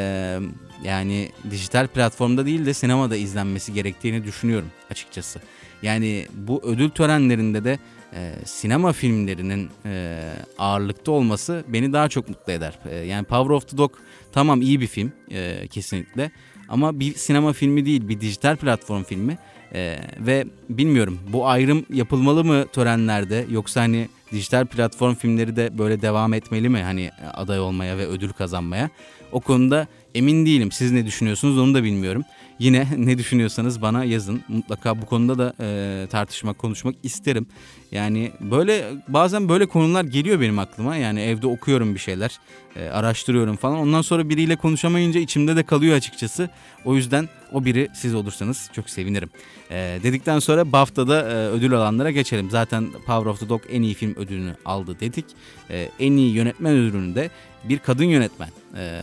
yani 0.85 1.31
dijital 1.51 1.87
platformda 1.87 2.47
değil 2.47 2.67
de 2.67 2.75
sinemada 2.75 3.17
izlenmesi 3.17 3.73
gerektiğini 3.73 4.25
düşünüyorum 4.25 4.69
açıkçası. 4.91 5.41
Yani 5.83 6.27
bu 6.35 6.63
ödül 6.65 6.91
törenlerinde 6.91 7.65
de 7.65 7.79
e, 8.15 8.33
sinema 8.45 8.93
filmlerinin 8.93 9.71
e, 9.87 10.21
ağırlıkta 10.59 11.13
olması 11.13 11.65
beni 11.69 11.93
daha 11.93 12.09
çok 12.09 12.29
mutlu 12.29 12.53
eder. 12.53 12.79
E, 12.91 12.97
yani 12.97 13.25
Power 13.25 13.51
of 13.51 13.69
the 13.69 13.79
Dog 13.79 13.93
tamam 14.33 14.63
iyi 14.63 14.81
bir 14.81 14.87
film 14.87 15.13
e, 15.31 15.69
kesinlikle 15.69 16.31
ama 16.69 17.01
bir 17.01 17.15
sinema 17.15 17.53
filmi 17.53 17.87
değil 17.87 18.09
bir 18.09 18.21
dijital 18.21 18.57
platform 18.57 19.03
filmi. 19.03 19.39
E, 19.75 19.99
ve 20.19 20.47
bilmiyorum 20.69 21.19
bu 21.29 21.49
ayrım 21.49 21.87
yapılmalı 21.93 22.45
mı 22.45 22.67
törenlerde 22.73 23.47
yoksa 23.51 23.81
hani 23.81 24.09
dijital 24.33 24.67
platform 24.67 25.15
filmleri 25.15 25.57
de 25.57 25.79
böyle 25.79 26.03
devam 26.03 26.35
etmeli 26.35 26.69
mi 26.69 26.83
hani 26.83 27.11
aday 27.35 27.61
olmaya 27.61 27.99
ve 27.99 28.07
ödül 28.07 28.33
kazanmaya? 28.33 28.91
O 29.33 29.41
konuda 29.41 29.87
emin 30.15 30.47
değilim. 30.47 30.73
Siz 30.73 30.93
ne 30.93 31.07
düşünüyorsunuz 31.07 31.59
onu 31.59 31.75
da 31.75 31.85
bilmiyorum. 31.85 32.25
Yine 32.59 32.87
ne 32.97 33.19
düşünüyorsanız 33.19 33.83
bana 33.83 34.05
yazın. 34.05 34.43
Mutlaka 34.49 35.03
bu 35.03 35.07
konuda 35.07 35.39
da 35.39 35.55
e, 35.61 36.07
tartışmak, 36.07 36.59
konuşmak 36.59 36.95
isterim. 37.03 37.47
Yani 37.93 38.33
böyle 38.41 38.85
bazen 39.09 39.49
böyle 39.49 39.67
konular 39.67 40.05
geliyor 40.05 40.41
benim 40.41 40.59
aklıma. 40.59 40.97
Yani 40.97 41.21
evde 41.21 41.47
okuyorum 41.47 41.95
bir 41.95 42.01
şeyler, 42.01 42.39
e, 42.77 42.89
araştırıyorum 42.89 43.57
falan. 43.57 43.79
Ondan 43.79 44.03
sonra 44.03 44.29
biriyle 44.29 44.57
konuşamayınca 44.57 45.21
içimde 45.21 45.57
de 45.57 45.63
kalıyor 45.63 45.97
açıkçası. 45.97 46.51
O 46.85 46.97
yüzden 46.97 47.29
o 47.53 47.65
biri 47.65 47.89
siz 47.95 48.15
olursanız 48.15 48.71
çok 48.73 48.91
sevinirim. 48.91 49.31
E, 49.71 49.99
dedikten 50.03 50.39
sonra 50.39 50.73
BAFTA'da 50.73 51.21
e, 51.21 51.35
ödül 51.35 51.73
alanlara 51.73 52.11
geçelim. 52.11 52.51
Zaten 52.51 52.87
Power 53.07 53.31
of 53.31 53.41
the 53.41 53.49
Dog 53.49 53.63
en 53.71 53.83
iyi 53.83 53.95
film 53.95 54.15
ödülünü 54.17 54.55
aldı 54.65 54.97
dedik. 55.01 55.25
E, 55.71 55.89
en 55.99 56.13
iyi 56.13 56.35
yönetmen 56.35 56.73
ödülünü 56.75 57.15
de 57.15 57.31
bir 57.65 57.79
kadın 57.79 58.05
yönetmen 58.05 58.49
e, 58.77 59.01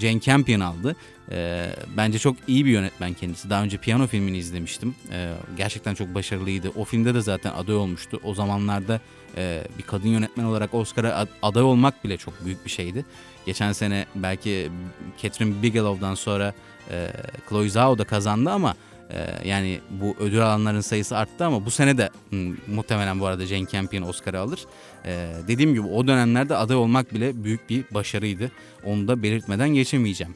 Jane 0.00 0.20
Campion 0.20 0.60
aldı. 0.60 0.96
E, 1.30 1.66
bence 1.96 2.18
çok 2.18 2.36
iyi 2.46 2.64
bir 2.64 2.70
yönetmen 2.70 3.14
kendisi. 3.14 3.50
Daha 3.50 3.62
önce 3.62 3.76
piyano 3.76 4.06
filmini 4.06 4.38
izlemiştim. 4.38 4.94
E, 5.12 5.32
gerçekten 5.56 5.94
çok 5.94 6.14
başarılıydı. 6.14 6.68
O 6.76 6.84
filmde 6.84 7.14
de 7.14 7.20
zaten 7.20 7.52
aday 7.52 7.76
olmuştu. 7.76 8.20
O 8.24 8.34
zamanlarda 8.34 9.00
e, 9.36 9.62
bir 9.78 9.82
kadın 9.82 10.08
yönetmen 10.08 10.44
olarak 10.44 10.74
Oscar'a 10.74 11.26
aday 11.42 11.62
olmak 11.62 12.04
bile 12.04 12.16
çok 12.16 12.44
büyük 12.44 12.64
bir 12.64 12.70
şeydi. 12.70 13.04
Geçen 13.46 13.72
sene 13.72 14.06
belki 14.14 14.70
Catherine 15.22 15.62
Bigelow'dan 15.62 16.14
sonra 16.14 16.54
e, 16.90 17.12
Chloe 17.48 17.68
Zhao 17.68 17.98
da 17.98 18.04
kazandı 18.04 18.50
ama 18.50 18.74
e, 19.10 19.48
yani 19.48 19.80
bu 19.90 20.16
ödül 20.20 20.42
alanların 20.46 20.80
sayısı 20.80 21.16
arttı 21.16 21.44
ama 21.44 21.66
bu 21.66 21.70
sene 21.70 21.98
de 21.98 22.10
muhtemelen 22.66 23.20
bu 23.20 23.26
arada 23.26 23.46
Jane 23.46 23.66
Campion 23.72 24.02
Oscar'ı 24.02 24.40
alır. 24.40 24.66
E, 25.04 25.32
dediğim 25.48 25.74
gibi 25.74 25.86
o 25.86 26.06
dönemlerde 26.06 26.56
aday 26.56 26.76
olmak 26.76 27.14
bile 27.14 27.44
büyük 27.44 27.70
bir 27.70 27.84
başarıydı. 27.90 28.50
Onu 28.84 29.08
da 29.08 29.22
belirtmeden 29.22 29.68
geçemeyeceğim. 29.68 30.34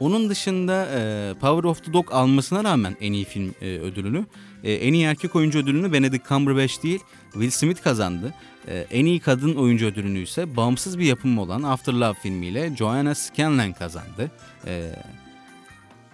Onun 0.00 0.28
dışında 0.28 0.86
e, 0.94 1.34
Power 1.40 1.64
of 1.64 1.84
the 1.84 1.92
Dog 1.92 2.12
almasına 2.12 2.64
rağmen 2.64 2.96
en 3.00 3.12
iyi 3.12 3.24
film 3.24 3.54
e, 3.62 3.66
ödülünü, 3.66 4.24
e, 4.64 4.72
en 4.72 4.92
iyi 4.92 5.04
erkek 5.04 5.36
oyuncu 5.36 5.58
ödülünü 5.58 5.92
Benedict 5.92 6.28
Cumberbatch 6.28 6.82
değil 6.82 7.00
Will 7.32 7.50
Smith 7.50 7.82
kazandı. 7.82 8.34
En 8.90 9.04
iyi 9.04 9.20
kadın 9.20 9.54
oyuncu 9.54 9.86
ödülünü 9.86 10.18
ise 10.18 10.56
bağımsız 10.56 10.98
bir 10.98 11.04
yapım 11.04 11.38
olan 11.38 11.62
After 11.62 11.92
Love 11.92 12.14
filmiyle 12.22 12.76
Joanna 12.76 13.14
Scanlon 13.14 13.72
kazandı. 13.72 14.30
E, 14.66 14.90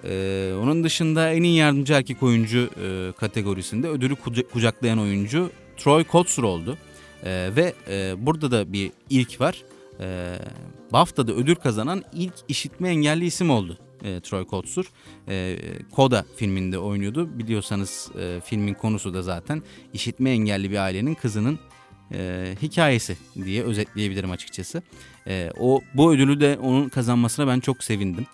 e, 0.04 0.52
onun 0.62 0.84
dışında 0.84 1.32
en 1.32 1.42
iyi 1.42 1.56
yardımcı 1.56 1.92
erkek 1.92 2.22
oyuncu 2.22 2.70
e, 2.84 3.12
kategorisinde 3.12 3.88
ödülü 3.88 4.16
kucaklayan 4.52 4.98
oyuncu 4.98 5.50
Troy 5.76 6.04
Kotsur 6.04 6.42
oldu. 6.42 6.78
E, 7.24 7.50
ve 7.56 7.74
e, 7.88 8.14
burada 8.26 8.50
da 8.50 8.72
bir 8.72 8.92
ilk 9.10 9.40
var 9.40 9.62
e, 10.00 10.36
BAFTA'da 10.92 11.32
ödül 11.32 11.54
kazanan 11.54 12.02
ilk 12.12 12.34
işitme 12.48 12.88
engelli 12.88 13.24
isim 13.24 13.50
oldu 13.50 13.78
e, 14.04 14.20
Troy 14.20 14.46
Kotsur. 14.46 14.84
E, 15.28 15.56
Koda 15.90 16.24
filminde 16.36 16.78
oynuyordu. 16.78 17.38
Biliyorsanız 17.38 18.10
e, 18.20 18.40
filmin 18.44 18.74
konusu 18.74 19.14
da 19.14 19.22
zaten 19.22 19.62
işitme 19.92 20.30
engelli 20.30 20.70
bir 20.70 20.76
ailenin 20.76 21.14
kızının 21.14 21.58
e, 22.12 22.54
hikayesi 22.62 23.16
diye 23.44 23.62
özetleyebilirim 23.62 24.30
açıkçası. 24.30 24.82
E, 25.26 25.50
o 25.58 25.80
bu 25.94 26.12
ödülü 26.12 26.40
de 26.40 26.58
onun 26.62 26.88
kazanmasına 26.88 27.46
ben 27.46 27.60
çok 27.60 27.84
sevindim. 27.84 28.26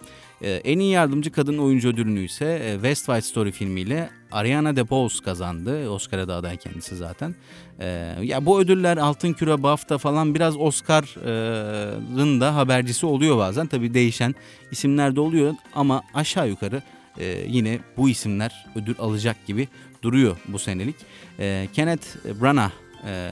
E, 0.42 0.50
en 0.50 0.78
iyi 0.78 0.92
yardımcı 0.92 1.32
kadın 1.32 1.58
oyuncu 1.58 1.88
ödülünü 1.88 2.24
ise 2.24 2.60
e, 2.64 2.72
West 2.72 3.04
Side 3.04 3.20
Story 3.20 3.52
filmiyle 3.52 4.10
Ariana 4.32 4.76
DeBose 4.76 5.24
kazandı. 5.24 5.90
Oscar'a 5.90 6.28
da 6.28 6.34
aday 6.34 6.56
kendisi 6.56 6.96
zaten. 6.96 7.34
E, 7.80 7.86
ya 8.22 8.46
bu 8.46 8.60
ödüller 8.60 8.96
Altın 8.96 9.32
Küre, 9.32 9.62
BAFTA 9.62 9.98
falan 9.98 10.34
biraz 10.34 10.56
Oscar'ın 10.56 12.40
da 12.40 12.56
habercisi 12.56 13.06
oluyor 13.06 13.38
bazen. 13.38 13.66
Tabii 13.66 13.94
değişen 13.94 14.34
isimler 14.70 15.16
de 15.16 15.20
oluyor 15.20 15.54
ama 15.74 16.02
aşağı 16.14 16.48
yukarı 16.48 16.82
e, 17.18 17.44
yine 17.48 17.78
bu 17.96 18.08
isimler 18.08 18.66
ödül 18.74 18.94
alacak 18.98 19.46
gibi 19.46 19.68
duruyor 20.02 20.36
bu 20.48 20.58
senelik. 20.58 20.96
E, 21.38 21.68
Kenneth 21.72 22.06
Branagh 22.42 22.72
e, 23.08 23.30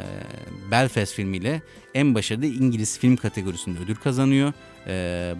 Belfast 0.71 1.15
filmiyle 1.15 1.63
en 1.95 2.15
başarılı 2.15 2.47
İngiliz 2.47 2.99
film 2.99 3.17
kategorisinde 3.17 3.79
ödül 3.79 3.95
kazanıyor 3.95 4.53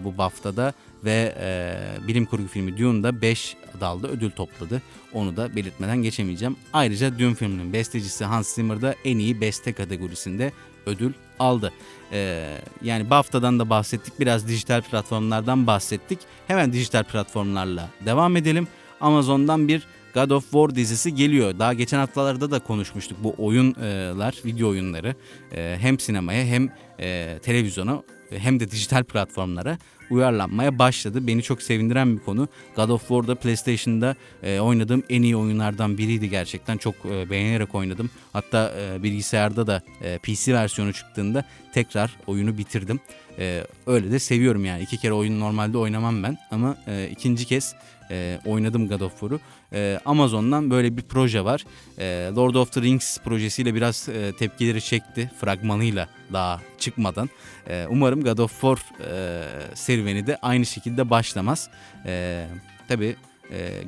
bu 0.03 0.17
BAFTA'da 0.17 0.73
ve 1.03 1.35
e, 1.39 2.07
bilim 2.07 2.25
kurgu 2.25 2.47
filmi 2.47 2.77
Dune'da 2.77 3.21
5 3.21 3.57
dalda 3.79 4.07
ödül 4.07 4.31
topladı. 4.31 4.81
Onu 5.13 5.37
da 5.37 5.55
belirtmeden 5.55 5.97
geçemeyeceğim. 5.97 6.55
Ayrıca 6.73 7.19
Dune 7.19 7.35
filminin 7.35 7.73
bestecisi 7.73 8.25
Hans 8.25 8.55
Zimmer 8.55 8.81
da 8.81 8.95
en 9.05 9.17
iyi 9.17 9.41
beste 9.41 9.73
kategorisinde 9.73 10.51
ödül 10.85 11.13
aldı. 11.39 11.73
Ee, 12.11 12.57
yani 12.81 13.09
BAFTA'dan 13.09 13.59
da 13.59 13.69
bahsettik. 13.69 14.19
Biraz 14.19 14.47
dijital 14.47 14.81
platformlardan 14.81 15.67
bahsettik. 15.67 16.19
Hemen 16.47 16.73
dijital 16.73 17.03
platformlarla 17.03 17.89
devam 18.05 18.37
edelim. 18.37 18.67
Amazon'dan 19.01 19.67
bir 19.67 19.87
God 20.13 20.29
of 20.29 20.43
War 20.43 20.75
dizisi 20.75 21.15
geliyor. 21.15 21.59
Daha 21.59 21.73
geçen 21.73 21.97
haftalarda 21.97 22.51
da 22.51 22.59
konuşmuştuk 22.59 23.17
bu 23.23 23.35
oyunlar, 23.37 24.35
video 24.45 24.69
oyunları 24.69 25.15
e, 25.51 25.77
hem 25.79 25.99
sinemaya 25.99 26.45
hem 26.45 26.69
e, 26.99 27.39
televizyona 27.43 28.03
hem 28.29 28.59
de 28.59 28.71
dijital 28.71 29.03
platformlara 29.03 29.77
uyarlanmaya 30.09 30.79
başladı. 30.79 31.27
Beni 31.27 31.43
çok 31.43 31.61
sevindiren 31.61 32.17
bir 32.17 32.23
konu. 32.23 32.47
God 32.75 32.89
of 32.89 33.01
War'da 33.01 33.35
PlayStation'da 33.35 34.15
e, 34.43 34.59
oynadığım 34.59 35.03
en 35.09 35.21
iyi 35.21 35.35
oyunlardan 35.35 35.97
biriydi 35.97 36.29
gerçekten. 36.29 36.77
Çok 36.77 36.95
e, 37.05 37.29
beğenerek 37.29 37.75
oynadım. 37.75 38.09
Hatta 38.33 38.73
e, 38.79 39.03
bilgisayarda 39.03 39.67
da 39.67 39.81
e, 40.01 40.17
PC 40.17 40.53
versiyonu 40.53 40.93
çıktığında 40.93 41.45
tekrar 41.73 42.15
oyunu 42.27 42.57
bitirdim. 42.57 42.99
E, 43.39 43.63
öyle 43.87 44.11
de 44.11 44.19
seviyorum 44.19 44.65
yani. 44.65 44.83
İki 44.83 44.97
kere 44.97 45.13
oyun 45.13 45.39
normalde 45.39 45.77
oynamam 45.77 46.23
ben 46.23 46.37
ama 46.51 46.77
e, 46.87 47.09
ikinci 47.11 47.45
kez 47.45 47.75
e, 48.11 48.39
oynadım 48.45 48.87
God 48.87 49.01
of 49.01 49.11
War'u. 49.11 49.39
E, 49.75 49.99
Amazon'dan 50.05 50.71
böyle 50.71 50.97
bir 50.97 51.01
proje 51.01 51.45
var. 51.45 51.65
E, 51.99 52.31
Lord 52.35 52.55
of 52.55 52.71
the 52.71 52.81
Rings 52.81 53.17
projesiyle 53.17 53.75
biraz 53.75 54.09
e, 54.09 54.33
tepkileri 54.39 54.81
çekti 54.81 55.31
fragmanıyla 55.39 56.09
daha 56.33 56.61
çıkmadan. 56.79 57.29
E, 57.69 57.85
umarım 57.89 58.23
God 58.23 58.37
of 58.37 58.51
War 58.51 58.77
e, 58.77 59.43
serüveni 59.75 60.27
de 60.27 60.37
aynı 60.41 60.65
şekilde 60.65 61.09
başlamaz. 61.09 61.69
E, 62.05 62.45
tabii 62.87 63.15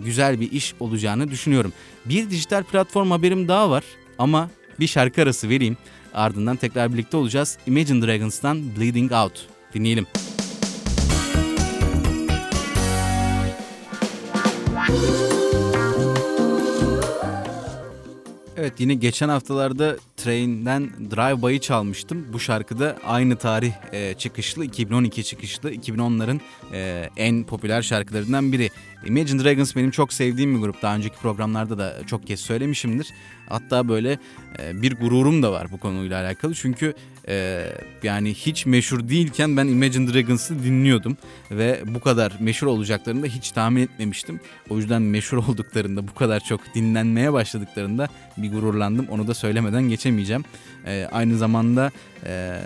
güzel 0.05 0.39
bir 0.39 0.51
iş 0.51 0.73
olacağını 0.79 1.31
düşünüyorum. 1.31 1.73
Bir 2.05 2.29
dijital 2.29 2.63
platform 2.63 3.11
haberim 3.11 3.47
daha 3.47 3.69
var 3.69 3.83
ama 4.17 4.49
bir 4.79 4.87
şarkı 4.87 5.21
arası 5.21 5.49
vereyim. 5.49 5.77
Ardından 6.13 6.55
tekrar 6.55 6.93
birlikte 6.93 7.17
olacağız. 7.17 7.57
Imagine 7.67 8.07
Dragons'tan 8.07 8.75
Bleeding 8.75 9.11
Out. 9.11 9.47
Dinleyelim. 9.73 10.07
Evet 18.67 18.79
yine 18.79 18.93
geçen 18.93 19.29
haftalarda 19.29 19.97
Train'den 20.17 20.89
Drive 21.11 21.47
By'ı 21.47 21.59
çalmıştım. 21.59 22.25
Bu 22.33 22.39
şarkıda 22.39 22.97
aynı 23.05 23.35
tarih 23.35 23.73
e, 23.91 24.13
çıkışlı, 24.13 24.65
2012 24.65 25.23
çıkışlı, 25.23 25.73
2010'ların 25.73 26.39
e, 26.73 27.09
en 27.17 27.43
popüler 27.43 27.81
şarkılarından 27.81 28.51
biri. 28.51 28.69
Imagine 29.05 29.43
Dragons 29.43 29.75
benim 29.75 29.91
çok 29.91 30.13
sevdiğim 30.13 30.55
bir 30.55 30.59
grup. 30.59 30.81
Daha 30.81 30.95
önceki 30.95 31.15
programlarda 31.15 31.77
da 31.77 31.97
çok 32.07 32.27
kez 32.27 32.39
söylemişimdir. 32.39 33.07
Hatta 33.49 33.89
böyle 33.89 34.19
e, 34.59 34.81
bir 34.81 34.95
gururum 34.95 35.43
da 35.43 35.51
var 35.51 35.67
bu 35.71 35.77
konuyla 35.77 36.21
alakalı. 36.21 36.55
Çünkü 36.55 36.93
e, 37.27 37.65
yani 38.03 38.33
hiç 38.33 38.65
meşhur 38.65 39.09
değilken 39.09 39.57
ben 39.57 39.67
Imagine 39.67 40.13
Dragons'ı 40.13 40.63
dinliyordum. 40.63 41.17
Ve 41.51 41.81
bu 41.85 41.99
kadar 41.99 42.33
meşhur 42.39 42.67
olacaklarını 42.67 43.23
da 43.23 43.27
hiç 43.27 43.51
tahmin 43.51 43.81
etmemiştim. 43.81 44.39
O 44.69 44.77
yüzden 44.77 45.01
meşhur 45.01 45.37
olduklarında 45.37 46.07
bu 46.07 46.13
kadar 46.13 46.39
çok 46.39 46.61
dinlenmeye 46.75 47.33
başladıklarında 47.33 48.07
bir 48.37 48.51
gururlandım. 48.51 49.07
Onu 49.09 49.27
da 49.27 49.33
söylemeden 49.33 49.83
geçemeyeceğim. 49.83 50.43
E, 50.85 51.07
aynı 51.11 51.37
zamanda 51.37 51.91
e, 52.25 52.59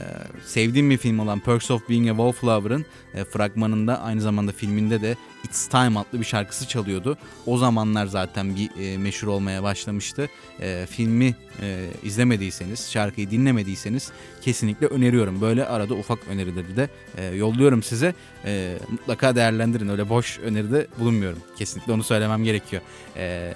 sevdiğim 0.45 0.89
bir 0.89 0.97
film 0.97 1.19
olan 1.19 1.39
Perks 1.39 1.71
of 1.71 1.89
Being 1.89 2.07
a 2.07 2.11
Wallflower'ın 2.11 2.85
e, 3.13 3.23
fragmanında 3.23 4.01
aynı 4.01 4.21
zamanda 4.21 4.51
filminde 4.51 5.01
de 5.01 5.15
It's 5.43 5.67
Time 5.67 5.99
adlı 5.99 6.19
bir 6.19 6.25
şarkısı 6.25 6.67
çalıyordu. 6.67 7.17
O 7.45 7.57
zamanlar 7.57 8.05
zaten 8.05 8.55
bir 8.55 8.93
e, 8.93 8.97
meşhur 8.97 9.27
olmaya 9.27 9.63
başlamıştı. 9.63 10.29
E, 10.59 10.85
filmi 10.89 11.35
e, 11.61 11.87
izlemediyseniz, 12.03 12.91
şarkıyı 12.91 13.31
dinlemediyseniz 13.31 14.11
kesinlikle 14.41 14.87
öneriyorum. 14.87 15.41
Böyle 15.41 15.65
arada 15.65 15.93
ufak 15.93 16.19
önerileri 16.29 16.77
de 16.77 16.89
e, 17.17 17.25
yolluyorum 17.25 17.83
size. 17.83 18.15
E, 18.45 18.77
mutlaka 18.89 19.35
değerlendirin. 19.35 19.89
Öyle 19.89 20.09
boş 20.09 20.39
öneride 20.39 20.87
bulunmuyorum. 20.99 21.39
Kesinlikle 21.55 21.93
onu 21.93 22.03
söylemem 22.03 22.43
gerekiyor. 22.43 22.81
E, 23.17 23.53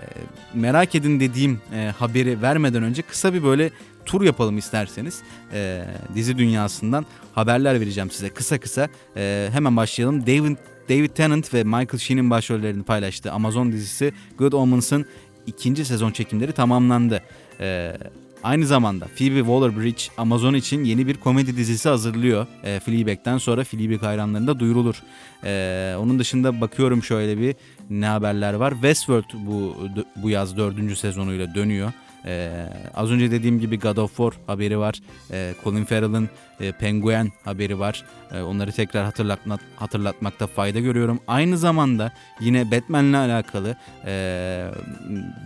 merak 0.54 0.96
edin 0.96 1.20
dediğim 1.20 1.62
e, 1.74 1.94
haberi 1.98 2.42
vermeden 2.42 2.84
önce 2.84 3.02
kısa 3.02 3.34
bir 3.34 3.44
böyle 3.44 3.72
tur 4.06 4.22
yapalım 4.22 4.58
isterseniz. 4.58 5.22
E, 5.54 5.86
dizi 6.16 6.38
dünyasından 6.38 7.06
haberler 7.34 7.82
vereceğim 7.82 8.12
size 8.12 8.30
kısa 8.30 8.60
kısa. 8.60 8.90
E, 9.18 9.50
hemen 9.52 9.78
başlayalım. 9.78 10.22
David 10.22 10.58
David 10.90 11.10
Tennant 11.10 11.54
ve 11.54 11.64
Michael 11.64 11.98
Sheen'in 11.98 12.30
başrollerini 12.30 12.84
paylaştığı 12.84 13.32
Amazon 13.32 13.72
dizisi 13.72 14.14
Good 14.38 14.54
Omens'ın 14.54 15.06
ikinci 15.48 15.86
sezon 15.86 16.12
çekimleri 16.12 16.52
tamamlandı. 16.52 17.22
Ee, 17.60 17.98
aynı 18.46 18.66
zamanda 18.66 19.06
Phoebe 19.06 19.40
Waller-Bridge 19.40 20.10
Amazon 20.18 20.54
için 20.54 20.84
yeni 20.84 21.08
bir 21.08 21.18
komedi 21.18 21.58
dizisi 21.58 21.90
hazırlıyor. 21.90 22.48
E, 22.64 22.80
Fleabag'den 22.80 23.38
sonra 23.38 23.64
Fleabag 23.64 24.02
hayranlarında 24.02 24.60
duyurulur. 24.60 24.96
E, 25.44 25.96
onun 26.00 26.20
dışında 26.20 26.62
bakıyorum 26.62 27.04
şöyle 27.04 27.38
bir 27.38 27.56
ne 27.90 28.06
haberler 28.06 28.54
var. 28.54 28.72
Westworld 28.72 29.30
bu 29.34 29.76
bu 30.16 30.30
yaz 30.30 30.58
dördüncü 30.58 30.96
sezonuyla 30.96 31.56
dönüyor. 31.56 31.92
Ee, 32.26 32.70
az 32.94 33.12
önce 33.12 33.32
dediğim 33.32 33.60
gibi 33.60 33.80
God 33.80 33.98
of 33.98 34.10
War 34.16 34.34
haberi 34.48 34.80
var. 34.80 34.96
Ee, 35.32 35.54
Colin 35.64 35.86
Farrell'ın 35.86 36.30
e, 36.60 36.72
Penguin 36.72 37.34
haberi 37.44 37.80
var. 37.80 38.04
Ee, 38.32 38.42
onları 38.42 38.72
tekrar 38.72 39.06
hatırlatmak, 39.06 39.60
hatırlatmakta 39.76 40.48
fayda 40.48 40.80
görüyorum. 40.80 41.20
Aynı 41.28 41.58
zamanda 41.58 42.12
yine 42.40 42.72
Batman'le 42.72 43.14
alakalı 43.14 43.76
e, 44.06 44.12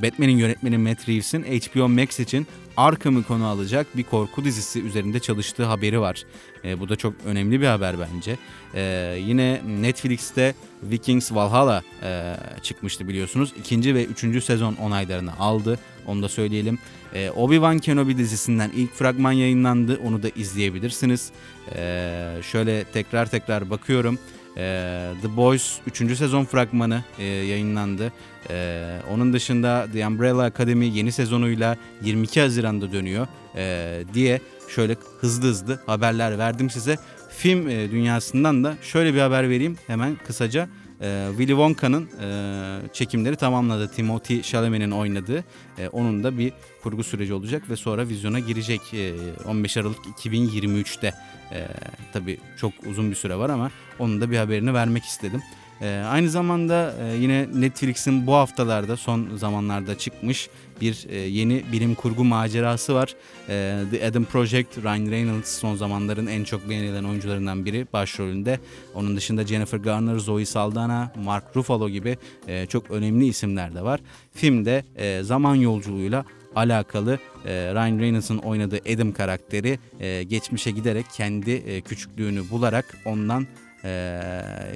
Batman'in 0.04 0.38
yönetmeni 0.38 0.78
Matt 0.78 1.10
Reeves'in 1.10 1.44
HBO 1.44 1.90
Max 1.90 2.20
için 2.20 2.48
Arkham'ı 2.78 3.24
konu 3.24 3.46
alacak 3.48 3.98
bir 3.98 4.04
korku 4.04 4.44
dizisi 4.44 4.82
üzerinde 4.82 5.20
çalıştığı 5.20 5.66
haberi 5.66 6.02
var. 6.02 6.24
E, 6.64 6.80
bu 6.80 6.90
da 6.90 6.96
çok 6.96 7.14
önemli 7.26 7.62
bir 7.62 7.68
haber 7.68 7.96
bence. 8.00 8.38
E, 8.76 9.16
yine 9.20 9.62
Netflix'te 9.82 10.54
Vikings 10.84 11.32
Valhalla 11.32 11.82
e, 12.04 12.36
çıkmıştı 12.64 13.08
biliyorsunuz. 13.08 13.54
İkinci 13.60 13.96
ve 13.96 14.06
üçüncü 14.06 14.42
sezon 14.42 14.76
onaylarını 14.76 15.40
aldı. 15.40 15.80
Onu 16.10 16.24
da 16.24 16.30
söyleyelim. 16.30 16.80
E, 17.14 17.30
Obi-Wan 17.30 17.80
Kenobi 17.80 18.18
dizisinden 18.18 18.72
ilk 18.76 18.94
fragman 18.94 19.32
yayınlandı. 19.32 20.00
Onu 20.08 20.24
da 20.24 20.30
izleyebilirsiniz. 20.30 21.32
E, 21.76 22.42
şöyle 22.52 22.84
tekrar 22.84 23.26
tekrar 23.26 23.70
bakıyorum. 23.70 24.20
E, 24.58 25.12
The 25.22 25.38
Boys 25.38 25.78
3. 25.88 26.18
sezon 26.18 26.46
fragmanı 26.46 27.04
e, 27.20 27.24
yayınlandı. 27.24 28.14
E, 28.50 28.86
onun 29.12 29.34
dışında 29.34 29.88
The 29.94 30.08
Umbrella 30.08 30.44
Academy 30.44 30.98
yeni 30.98 31.12
sezonuyla 31.12 31.78
22 32.04 32.42
Haziran'da 32.42 32.92
dönüyor 32.92 33.28
e, 33.56 34.04
diye 34.14 34.42
şöyle 34.76 34.96
hızlı 35.20 35.48
hızlı 35.48 35.80
haberler 35.86 36.38
verdim 36.38 36.70
size. 36.70 36.98
Film 37.30 37.70
e, 37.70 37.92
dünyasından 37.92 38.64
da 38.64 38.78
şöyle 38.82 39.14
bir 39.14 39.20
haber 39.20 39.50
vereyim 39.50 39.78
hemen 39.88 40.18
kısaca. 40.28 40.70
E, 41.02 41.26
Willy 41.30 41.48
Wonka'nın 41.52 42.10
e, 42.22 42.94
çekimleri 42.94 43.36
tamamladı. 43.36 43.88
Timothy 43.88 44.42
Chalamet'in 44.42 44.92
oynadığı. 44.92 45.44
E, 45.78 45.88
onun 45.88 46.24
da 46.24 46.38
bir 46.38 46.54
kurgu 46.84 47.04
süreci 47.04 47.34
olacak 47.34 47.70
ve 47.70 47.76
sonra 47.76 48.08
vizyona 48.08 48.40
girecek 48.40 48.94
e, 48.94 49.14
15 49.48 49.78
Aralık 49.78 50.06
2023'te. 50.06 51.14
E, 51.52 51.68
tabii 52.14 52.38
çok 52.58 52.74
uzun 52.90 53.12
bir 53.12 53.16
süre 53.16 53.36
var 53.36 53.50
ama 53.50 53.72
onun 54.00 54.22
da 54.22 54.32
bir 54.32 54.38
haberini 54.38 54.74
vermek 54.74 55.04
istedim. 55.04 55.42
E, 55.82 56.04
aynı 56.10 56.30
zamanda 56.30 56.96
e, 57.02 57.16
yine 57.18 57.48
Netflix'in 57.54 58.28
bu 58.28 58.34
haftalarda 58.34 58.98
son 58.98 59.38
zamanlarda 59.38 59.98
çıkmış 59.98 60.50
bir 60.82 61.08
e, 61.10 61.18
yeni 61.18 61.64
bilim 61.72 61.96
kurgu 61.96 62.24
macerası 62.24 62.94
var. 62.94 63.16
E, 63.50 63.84
The 63.92 64.06
Adam 64.08 64.26
Project, 64.26 64.78
Ryan 64.78 65.12
Reynolds 65.12 65.60
son 65.60 65.76
zamanların 65.76 66.28
en 66.28 66.44
çok 66.44 66.70
beğenilen 66.70 67.04
oyuncularından 67.04 67.66
biri 67.66 67.88
başrolünde. 67.94 68.60
Onun 68.94 69.18
dışında 69.18 69.48
Jennifer 69.48 69.78
Garner, 69.78 70.16
Zoe 70.16 70.46
Saldana, 70.46 71.12
Mark 71.24 71.56
Ruffalo 71.56 71.90
gibi 71.90 72.18
e, 72.48 72.66
çok 72.66 72.92
önemli 72.92 73.28
isimler 73.28 73.76
de 73.76 73.82
var. 73.82 74.00
Filmde 74.34 74.84
e, 74.96 75.24
zaman 75.24 75.56
yolculuğuyla 75.56 76.26
alakalı 76.56 77.20
e, 77.46 77.52
Ryan 77.52 78.00
Reynolds'ın 78.00 78.38
oynadığı 78.38 78.80
Adam 78.94 79.12
karakteri 79.12 79.80
e, 80.00 80.24
geçmişe 80.24 80.72
giderek 80.72 81.06
kendi 81.14 81.52
e, 81.52 81.82
küçüklüğünü 81.82 82.50
bularak 82.52 82.86
ondan 83.06 83.48
e, 83.84 83.90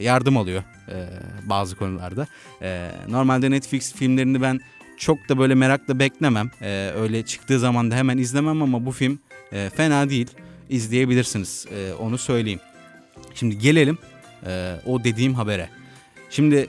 yardım 0.01 0.37
alıyor 0.37 0.63
e, 0.89 1.07
bazı 1.49 1.75
konularda. 1.75 2.27
E, 2.61 2.89
normalde 3.09 3.51
Netflix 3.51 3.93
filmlerini 3.93 4.41
ben 4.41 4.59
çok 5.03 5.29
da 5.29 5.37
böyle 5.37 5.55
merakla 5.55 5.99
beklemem. 5.99 6.51
E, 6.61 6.91
öyle 6.95 7.25
çıktığı 7.25 7.59
zaman 7.59 7.91
da 7.91 7.95
hemen 7.95 8.17
izlemem 8.17 8.61
ama 8.61 8.85
bu 8.85 8.91
film 8.91 9.19
e, 9.51 9.69
fena 9.75 10.09
değil. 10.09 10.27
İzleyebilirsiniz 10.69 11.65
e, 11.71 11.93
onu 11.93 12.17
söyleyeyim. 12.17 12.59
Şimdi 13.35 13.57
gelelim 13.57 13.97
e, 14.45 14.75
o 14.85 15.03
dediğim 15.03 15.33
habere. 15.33 15.69
Şimdi 16.29 16.67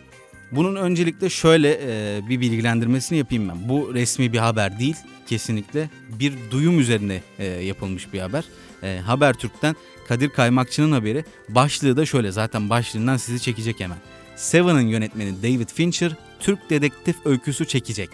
bunun 0.52 0.76
öncelikle 0.76 1.30
şöyle 1.30 1.78
e, 1.82 2.20
bir 2.28 2.40
bilgilendirmesini 2.40 3.18
yapayım 3.18 3.48
ben. 3.48 3.68
Bu 3.68 3.94
resmi 3.94 4.32
bir 4.32 4.38
haber 4.38 4.78
değil 4.78 4.96
kesinlikle 5.26 5.90
bir 6.18 6.32
duyum 6.50 6.80
üzerine 6.80 7.22
e, 7.38 7.44
yapılmış 7.46 8.12
bir 8.12 8.18
haber. 8.18 8.44
E, 8.82 8.98
Habertürk'ten 8.98 9.76
Kadir 10.08 10.28
Kaymakçı'nın 10.28 10.92
haberi. 10.92 11.24
Başlığı 11.48 11.96
da 11.96 12.06
şöyle 12.06 12.32
zaten 12.32 12.70
başlığından 12.70 13.16
sizi 13.16 13.40
çekecek 13.42 13.80
hemen. 13.80 13.98
Seven'ın 14.36 14.86
yönetmeni 14.86 15.42
David 15.42 15.68
Fincher 15.68 16.12
Türk 16.40 16.70
dedektif 16.70 17.16
öyküsü 17.24 17.66
çekecek. 17.66 18.10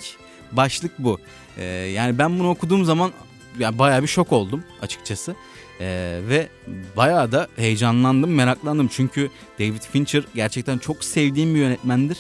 Başlık 0.53 0.99
bu. 0.99 1.19
E, 1.57 1.65
yani 1.65 2.19
ben 2.19 2.39
bunu 2.39 2.51
okuduğum 2.51 2.85
zaman 2.85 3.13
yani 3.59 3.79
bayağı 3.79 4.03
bir 4.03 4.09
şok 4.09 4.33
oldum 4.33 4.65
açıkçası. 4.83 5.35
Ee, 5.81 6.21
ve 6.29 6.49
bayağı 6.97 7.33
da 7.33 7.49
heyecanlandım, 7.57 8.35
meraklandım. 8.35 8.89
Çünkü 8.89 9.31
David 9.59 9.83
Fincher 9.93 10.25
gerçekten 10.35 10.79
çok 10.79 11.05
sevdiğim 11.05 11.55
bir 11.55 11.61
yönetmendir. 11.61 12.19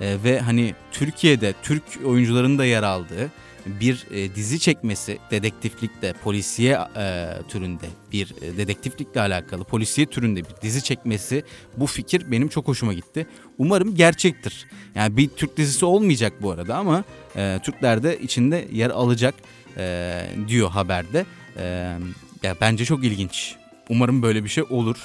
Ee, 0.00 0.16
ve 0.24 0.40
hani 0.40 0.74
Türkiye'de 0.92 1.54
Türk 1.62 1.82
oyuncuların 2.04 2.58
da 2.58 2.64
yer 2.64 2.82
aldığı 2.82 3.30
bir 3.66 4.06
e, 4.10 4.34
dizi 4.34 4.60
çekmesi 4.60 5.18
dedektiflikte, 5.30 6.12
polisiye 6.24 6.78
e, 6.96 7.28
türünde 7.48 7.86
bir 8.12 8.34
e, 8.42 8.56
dedektiflikle 8.56 9.20
alakalı 9.20 9.64
polisiye 9.64 10.06
türünde 10.06 10.40
bir 10.40 10.62
dizi 10.62 10.82
çekmesi 10.82 11.44
bu 11.76 11.86
fikir 11.86 12.30
benim 12.30 12.48
çok 12.48 12.68
hoşuma 12.68 12.92
gitti. 12.92 13.26
Umarım 13.58 13.94
gerçektir. 13.94 14.66
Yani 14.94 15.16
bir 15.16 15.28
Türk 15.28 15.56
dizisi 15.56 15.84
olmayacak 15.84 16.32
bu 16.42 16.50
arada 16.50 16.76
ama 16.76 17.04
e, 17.36 17.60
Türkler 17.62 18.02
de 18.02 18.18
içinde 18.18 18.68
yer 18.72 18.90
alacak 18.90 19.34
e, 19.76 20.26
diyor 20.48 20.70
haberde. 20.70 21.26
E, 21.56 21.96
ya 22.42 22.56
bence 22.60 22.84
çok 22.84 23.04
ilginç. 23.04 23.54
Umarım 23.88 24.22
böyle 24.22 24.44
bir 24.44 24.48
şey 24.48 24.64
olur. 24.70 24.96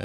Ee, 0.00 0.04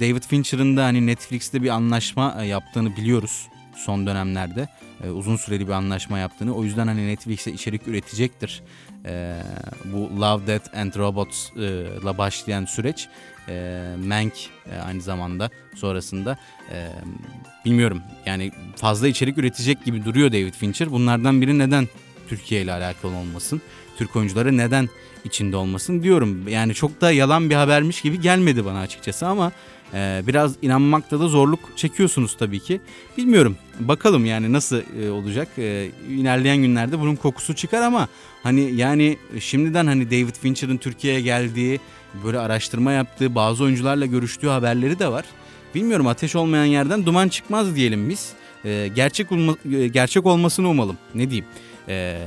David 0.00 0.22
Fincher'ın 0.22 0.76
da 0.76 0.84
hani 0.84 1.06
Netflix'te 1.06 1.62
bir 1.62 1.68
anlaşma 1.68 2.36
e, 2.40 2.46
yaptığını 2.46 2.96
biliyoruz 2.96 3.48
son 3.76 4.06
dönemlerde. 4.06 4.68
Ee, 5.04 5.10
uzun 5.10 5.36
süreli 5.36 5.66
bir 5.66 5.72
anlaşma 5.72 6.18
yaptığını. 6.18 6.54
O 6.54 6.64
yüzden 6.64 6.86
hani 6.86 7.08
Netflix'e 7.08 7.52
içerik 7.52 7.88
üretecektir. 7.88 8.62
Ee, 9.06 9.36
bu 9.84 10.20
Love, 10.20 10.46
Death 10.46 10.76
and 10.76 10.94
Robots'la 10.94 12.18
başlayan 12.18 12.64
süreç. 12.64 13.08
E, 13.48 13.84
Mank 14.06 14.32
e, 14.72 14.78
aynı 14.78 15.00
zamanda 15.00 15.50
sonrasında. 15.74 16.38
E, 16.72 16.88
bilmiyorum 17.64 18.02
yani 18.26 18.52
fazla 18.76 19.08
içerik 19.08 19.38
üretecek 19.38 19.84
gibi 19.84 20.04
duruyor 20.04 20.32
David 20.32 20.54
Fincher. 20.54 20.92
Bunlardan 20.92 21.40
biri 21.40 21.58
neden 21.58 21.88
Türkiye 22.28 22.62
ile 22.62 22.72
alakalı 22.72 23.16
olmasın? 23.16 23.62
Türk 23.98 24.16
oyuncuları 24.16 24.56
neden 24.56 24.88
içinde 25.24 25.56
olmasın 25.56 26.02
diyorum. 26.02 26.48
Yani 26.48 26.74
çok 26.74 27.00
da 27.00 27.12
yalan 27.12 27.50
bir 27.50 27.54
habermiş 27.54 28.02
gibi 28.02 28.20
gelmedi 28.20 28.64
bana 28.64 28.80
açıkçası 28.80 29.26
ama 29.26 29.52
e, 29.94 30.22
biraz 30.26 30.54
inanmakta 30.62 31.20
da 31.20 31.28
zorluk 31.28 31.60
çekiyorsunuz 31.76 32.36
tabii 32.38 32.60
ki. 32.60 32.80
Bilmiyorum 33.18 33.56
bakalım 33.80 34.26
yani 34.26 34.52
nasıl 34.52 34.82
e, 35.02 35.10
olacak. 35.10 35.48
E, 35.58 35.88
ilerleyen 36.08 36.56
günlerde 36.56 37.00
bunun 37.00 37.16
kokusu 37.16 37.54
çıkar 37.54 37.82
ama 37.82 38.08
hani 38.42 38.74
yani 38.74 39.18
şimdiden 39.40 39.86
hani 39.86 40.10
David 40.10 40.34
Fincher'ın 40.34 40.76
Türkiye'ye 40.76 41.20
geldiği 41.20 41.80
böyle 42.24 42.38
araştırma 42.38 42.92
yaptığı 42.92 43.34
bazı 43.34 43.64
oyuncularla 43.64 44.06
görüştüğü 44.06 44.48
haberleri 44.48 44.98
de 44.98 45.08
var. 45.08 45.24
Bilmiyorum 45.74 46.06
ateş 46.06 46.36
olmayan 46.36 46.64
yerden 46.64 47.06
duman 47.06 47.28
çıkmaz 47.28 47.76
diyelim 47.76 48.10
biz. 48.10 48.32
E, 48.64 48.88
gerçek 48.94 49.32
olma, 49.32 49.56
e, 49.72 49.88
gerçek 49.88 50.26
olmasını 50.26 50.68
umalım. 50.68 50.98
Ne 51.14 51.30
diyeyim? 51.30 51.46
Ee, 51.90 52.18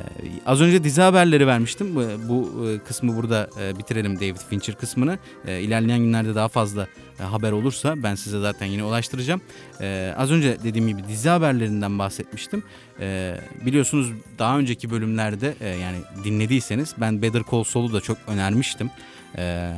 az 0.45 0.61
önce 0.61 0.83
dizi 0.83 1.01
haberleri 1.01 1.47
vermiştim. 1.47 1.95
Bu, 2.29 2.67
e, 2.69 2.79
kısmı 2.79 3.15
burada 3.15 3.49
e, 3.61 3.77
bitirelim 3.77 4.15
David 4.15 4.37
Fincher 4.49 4.75
kısmını. 4.75 5.17
E, 5.47 5.61
ilerleyen 5.61 5.99
günlerde 5.99 6.35
daha 6.35 6.47
fazla 6.47 6.87
e, 7.19 7.23
haber 7.23 7.51
olursa 7.51 8.03
ben 8.03 8.15
size 8.15 8.39
zaten 8.39 8.65
yine 8.65 8.83
ulaştıracağım. 8.83 9.41
E, 9.81 10.13
az 10.17 10.31
önce 10.31 10.57
dediğim 10.63 10.87
gibi 10.87 11.07
dizi 11.07 11.29
haberlerinden 11.29 11.99
bahsetmiştim. 11.99 12.63
E, 12.99 13.37
biliyorsunuz 13.65 14.11
daha 14.39 14.59
önceki 14.59 14.91
bölümlerde 14.91 15.53
e, 15.61 15.67
yani 15.67 15.97
dinlediyseniz 16.23 16.95
ben 16.97 17.21
Better 17.21 17.43
Call 17.51 17.63
Saul'u 17.63 17.93
da 17.93 18.01
çok 18.01 18.17
önermiştim. 18.27 18.91
E, 19.37 19.73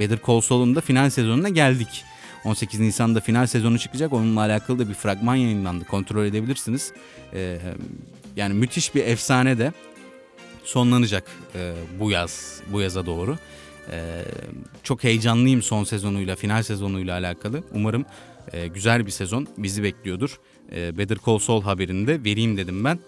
Better 0.00 0.18
Call 0.26 0.40
Saul'un 0.40 0.76
da 0.76 0.80
final 0.80 1.10
sezonuna 1.10 1.48
geldik. 1.48 2.04
18 2.46 2.80
Nisan'da 2.80 3.20
final 3.20 3.46
sezonu 3.46 3.78
çıkacak. 3.78 4.12
Onunla 4.12 4.40
alakalı 4.40 4.78
da 4.78 4.88
bir 4.88 4.94
fragman 4.94 5.34
yayınlandı. 5.34 5.84
Kontrol 5.84 6.24
edebilirsiniz. 6.24 6.92
Ee, 7.32 7.58
yani 8.36 8.54
müthiş 8.54 8.94
bir 8.94 9.04
efsane 9.04 9.58
de 9.58 9.72
sonlanacak 10.64 11.24
e, 11.54 11.72
bu 12.00 12.10
yaz, 12.10 12.60
bu 12.72 12.80
yaza 12.80 13.06
doğru. 13.06 13.38
E, 13.90 14.22
çok 14.82 15.04
heyecanlıyım 15.04 15.62
son 15.62 15.84
sezonuyla, 15.84 16.36
final 16.36 16.62
sezonuyla 16.62 17.14
alakalı. 17.18 17.62
Umarım 17.72 18.04
e, 18.52 18.66
güzel 18.66 19.06
bir 19.06 19.10
sezon 19.10 19.46
bizi 19.58 19.82
bekliyordur. 19.82 20.40
E, 20.72 20.98
Better 20.98 21.18
Call 21.26 21.38
Saul 21.38 21.62
haberini 21.62 22.06
de 22.06 22.24
vereyim 22.24 22.56
dedim 22.56 22.84
ben. 22.84 22.98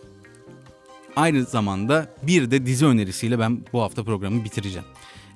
Aynı 1.17 1.45
zamanda 1.45 2.15
bir 2.23 2.51
de 2.51 2.67
dizi 2.67 2.87
önerisiyle 2.87 3.39
ben 3.39 3.65
bu 3.73 3.83
hafta 3.83 4.05
programı 4.05 4.45
bitireceğim. 4.45 4.87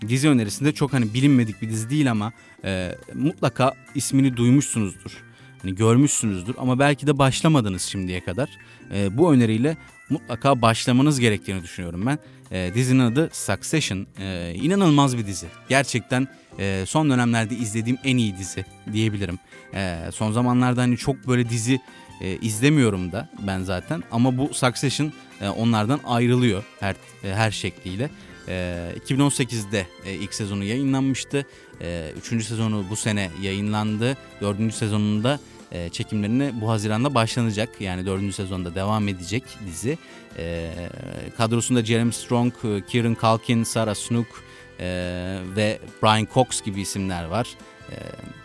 Dizi 0.09 0.28
önerisinde 0.28 0.72
çok 0.72 0.92
hani 0.92 1.14
bilinmedik 1.14 1.62
bir 1.62 1.70
dizi 1.70 1.90
değil 1.90 2.11
ama 2.11 2.33
e, 2.64 2.94
mutlaka 3.14 3.74
ismini 3.94 4.37
duymuşsunuzdur 4.37 5.22
hani 5.62 5.74
görmüşsünüzdür 5.74 6.55
ama 6.59 6.78
belki 6.78 7.07
de 7.07 7.18
başlamadınız 7.18 7.83
şimdiye 7.83 8.20
kadar. 8.24 8.48
E, 8.92 9.18
bu 9.18 9.33
öneriyle 9.33 9.76
mutlaka 10.11 10.62
başlamanız 10.62 11.20
gerektiğini 11.20 11.62
düşünüyorum 11.62 12.07
ben. 12.07 12.18
E, 12.50 12.74
dizinin 12.74 12.98
adı 12.98 13.31
Succession. 13.33 14.07
E, 14.18 14.55
inanılmaz 14.55 15.18
bir 15.18 15.26
dizi. 15.26 15.46
Gerçekten 15.68 16.28
e, 16.59 16.85
son 16.87 17.11
dönemlerde 17.11 17.55
izlediğim 17.55 17.98
en 18.05 18.16
iyi 18.16 18.37
dizi 18.38 18.64
diyebilirim. 18.92 19.38
E, 19.74 19.98
son 20.14 20.33
zamanlarda 20.33 20.81
hani 20.81 20.96
çok 20.96 21.28
böyle 21.28 21.48
dizi 21.48 21.81
e, 22.20 22.37
izlemiyorum 22.37 23.12
da 23.12 23.28
ben 23.46 23.62
zaten 23.62 24.02
ama 24.11 24.38
bu 24.38 24.55
Succession 24.55 25.12
e, 25.40 25.48
onlardan 25.48 26.00
ayrılıyor 26.05 26.64
her 26.81 26.94
e, 27.24 27.35
her 27.35 27.50
şekliyle. 27.50 28.11
E, 28.48 28.88
2018'de 29.09 29.87
e, 30.07 30.14
ilk 30.14 30.35
sezonu 30.35 30.64
yayınlanmıştı. 30.64 31.46
E, 31.81 32.12
üçüncü 32.18 32.44
sezonu 32.44 32.85
bu 32.90 32.96
sene 32.96 33.31
yayınlandı. 33.42 34.16
Dördüncü 34.40 34.76
sezonunda 34.76 35.40
e, 35.72 35.88
çekimlerine 35.88 36.52
bu 36.61 36.70
Haziran'da 36.70 37.14
başlanacak. 37.14 37.80
Yani 37.80 38.06
dördüncü 38.06 38.32
sezonda 38.32 38.74
devam 38.74 39.08
edecek 39.08 39.44
dizi. 39.66 39.98
E, 40.38 40.70
kadrosunda 41.37 41.85
Jeremy 41.85 42.12
Strong, 42.12 42.52
e, 42.64 42.87
Kieran 42.87 43.16
Culkin, 43.20 43.64
Sarah 43.64 43.94
Snook 43.94 44.26
e, 44.80 44.87
ve 45.56 45.78
Brian 46.02 46.28
Cox 46.35 46.62
gibi 46.62 46.80
isimler 46.80 47.24
var. 47.24 47.48
E, 47.90 47.94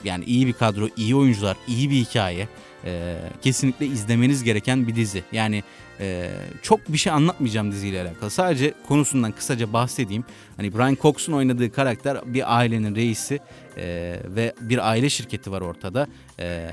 yani 0.04 0.26
iyi 0.26 0.48
bir 0.48 0.54
kadro, 0.54 0.88
iyi 0.98 1.16
oyuncular, 1.16 1.58
iyi 1.68 1.90
bir 1.90 1.96
hikaye. 1.96 2.48
E, 2.86 3.16
kesinlikle 3.42 3.86
izlemeniz 3.86 4.44
gereken 4.44 4.88
bir 4.88 4.96
dizi. 4.96 5.24
Yani 5.32 5.64
ee, 6.00 6.32
çok 6.62 6.94
bir 6.94 6.98
şey 6.98 7.14
anlatmayacağım 7.14 7.72
diziyle 7.72 8.02
alakalı. 8.02 8.30
Sadece 8.30 8.74
konusundan 8.88 9.32
kısaca 9.32 9.74
bahsedeyim. 9.74 10.24
Hani 10.58 10.74
Brian 10.74 10.98
Cox'un 11.02 11.34
oynadığı 11.34 11.72
karakter 11.72 12.18
bir 12.26 12.58
ailenin 12.58 12.96
reisi 12.96 13.40
e, 13.78 14.16
ve 14.26 14.54
bir 14.62 14.90
aile 14.90 15.10
şirketi 15.10 15.52
var 15.52 15.62
ortada. 15.62 16.08
E, 16.40 16.72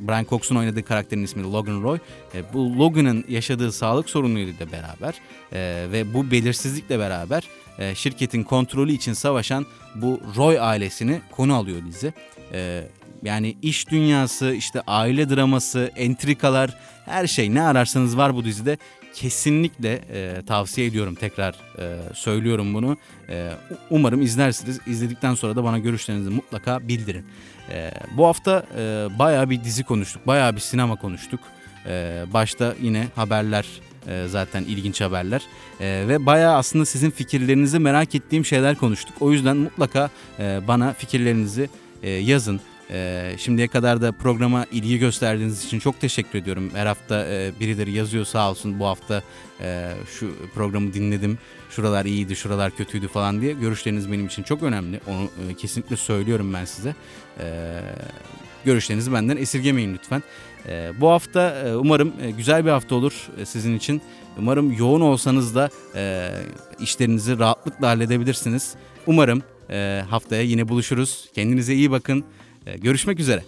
Brian 0.00 0.26
Cox'un 0.30 0.56
oynadığı 0.56 0.82
karakterin 0.82 1.22
ismi 1.22 1.42
Logan 1.42 1.82
Roy. 1.82 1.98
E, 2.34 2.52
bu 2.52 2.78
Logan'ın 2.78 3.24
yaşadığı 3.28 3.72
sağlık 3.72 4.10
sorunuyla 4.10 4.72
beraber 4.72 5.14
e, 5.52 5.86
ve 5.92 6.14
bu 6.14 6.30
belirsizlikle 6.30 6.98
beraber 6.98 7.48
e, 7.78 7.94
şirketin 7.94 8.42
kontrolü 8.42 8.92
için 8.92 9.12
savaşan 9.12 9.66
bu 9.94 10.20
Roy 10.36 10.60
ailesini 10.60 11.20
konu 11.30 11.54
alıyor 11.54 11.78
dizi. 11.86 12.12
E, 12.52 12.88
yani 13.22 13.56
iş 13.62 13.88
dünyası, 13.88 14.52
işte 14.52 14.82
aile 14.86 15.30
draması, 15.30 15.90
entrikalar, 15.96 16.76
her 17.04 17.26
şey 17.26 17.54
ne 17.54 17.62
ararsanız 17.62 18.16
var 18.16 18.34
bu 18.34 18.44
dizide. 18.44 18.78
Kesinlikle 19.14 20.00
e, 20.12 20.42
tavsiye 20.46 20.86
ediyorum 20.86 21.14
tekrar 21.14 21.54
e, 21.78 21.98
söylüyorum 22.14 22.74
bunu. 22.74 22.96
E, 23.28 23.50
umarım 23.90 24.22
izlersiniz. 24.22 24.80
İzledikten 24.86 25.34
sonra 25.34 25.56
da 25.56 25.64
bana 25.64 25.78
görüşlerinizi 25.78 26.30
mutlaka 26.30 26.88
bildirin. 26.88 27.24
E, 27.70 27.90
bu 28.16 28.26
hafta 28.26 28.66
e, 28.78 29.08
bayağı 29.18 29.50
bir 29.50 29.64
dizi 29.64 29.84
konuştuk, 29.84 30.26
bayağı 30.26 30.54
bir 30.54 30.60
sinema 30.60 30.96
konuştuk. 30.96 31.40
E, 31.86 32.24
başta 32.32 32.74
yine 32.82 33.06
haberler 33.14 33.66
e, 34.08 34.26
zaten 34.28 34.62
ilginç 34.62 35.00
haberler 35.00 35.42
e, 35.80 36.04
ve 36.08 36.26
bayağı 36.26 36.56
aslında 36.56 36.84
sizin 36.84 37.10
fikirlerinizi 37.10 37.78
merak 37.78 38.14
ettiğim 38.14 38.44
şeyler 38.44 38.74
konuştuk. 38.74 39.14
O 39.20 39.32
yüzden 39.32 39.56
mutlaka 39.56 40.10
e, 40.38 40.60
bana 40.68 40.92
fikirlerinizi 40.92 41.68
e, 42.02 42.10
yazın 42.10 42.60
E, 42.90 43.32
şimdiye 43.38 43.68
kadar 43.68 44.02
da 44.02 44.12
programa 44.12 44.66
ilgi 44.72 44.98
gösterdiğiniz 44.98 45.64
için 45.64 45.78
çok 45.78 46.00
teşekkür 46.00 46.38
ediyorum. 46.38 46.70
Her 46.74 46.86
hafta 46.86 47.26
e, 47.26 47.52
birileri 47.60 47.92
yazıyor 47.92 48.24
sağ 48.24 48.50
olsun 48.50 48.80
bu 48.80 48.86
hafta 48.86 49.22
e, 49.60 49.92
şu 50.18 50.34
programı 50.54 50.94
dinledim. 50.94 51.38
Şuralar 51.70 52.04
iyiydi, 52.04 52.36
şuralar 52.36 52.76
kötüydü 52.76 53.08
falan 53.08 53.40
diye. 53.40 53.52
Görüşleriniz 53.52 54.12
benim 54.12 54.26
için 54.26 54.42
çok 54.42 54.62
önemli. 54.62 55.00
Onu 55.06 55.50
e, 55.50 55.54
kesinlikle 55.54 55.96
söylüyorum 55.96 56.54
ben 56.54 56.64
size. 56.64 56.94
Görüşlerinizi 58.64 59.12
benden 59.12 59.36
esirgemeyin 59.36 59.94
lütfen. 59.94 60.22
Bu 61.00 61.08
hafta 61.10 61.66
umarım 61.76 62.12
güzel 62.36 62.64
bir 62.64 62.70
hafta 62.70 62.94
olur 62.94 63.28
sizin 63.44 63.76
için. 63.76 64.02
Umarım 64.38 64.72
yoğun 64.72 65.00
olsanız 65.00 65.54
da 65.54 65.70
işlerinizi 66.80 67.38
rahatlıkla 67.38 67.88
halledebilirsiniz. 67.88 68.74
Umarım 69.06 69.42
haftaya 70.10 70.42
yine 70.42 70.68
buluşuruz. 70.68 71.28
Kendinize 71.34 71.74
iyi 71.74 71.90
bakın. 71.90 72.24
E, 72.66 72.76
görüşmek 72.76 73.20
üzere. 73.20 73.42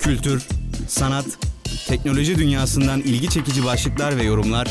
Kültür, 0.00 0.42
sanat, 0.88 1.26
teknoloji 1.88 2.38
dünyasından 2.38 3.00
ilgi 3.00 3.28
çekici 3.28 3.64
başlıklar 3.64 4.16
ve 4.16 4.22
yorumlar 4.22 4.68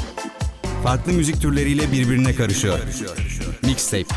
farklı 0.84 1.13
müzik 1.13 1.41
türleriyle 1.41 1.91
birbirine 1.91 2.36
karışıyor. 2.36 2.79
Mixtape. 3.65 4.15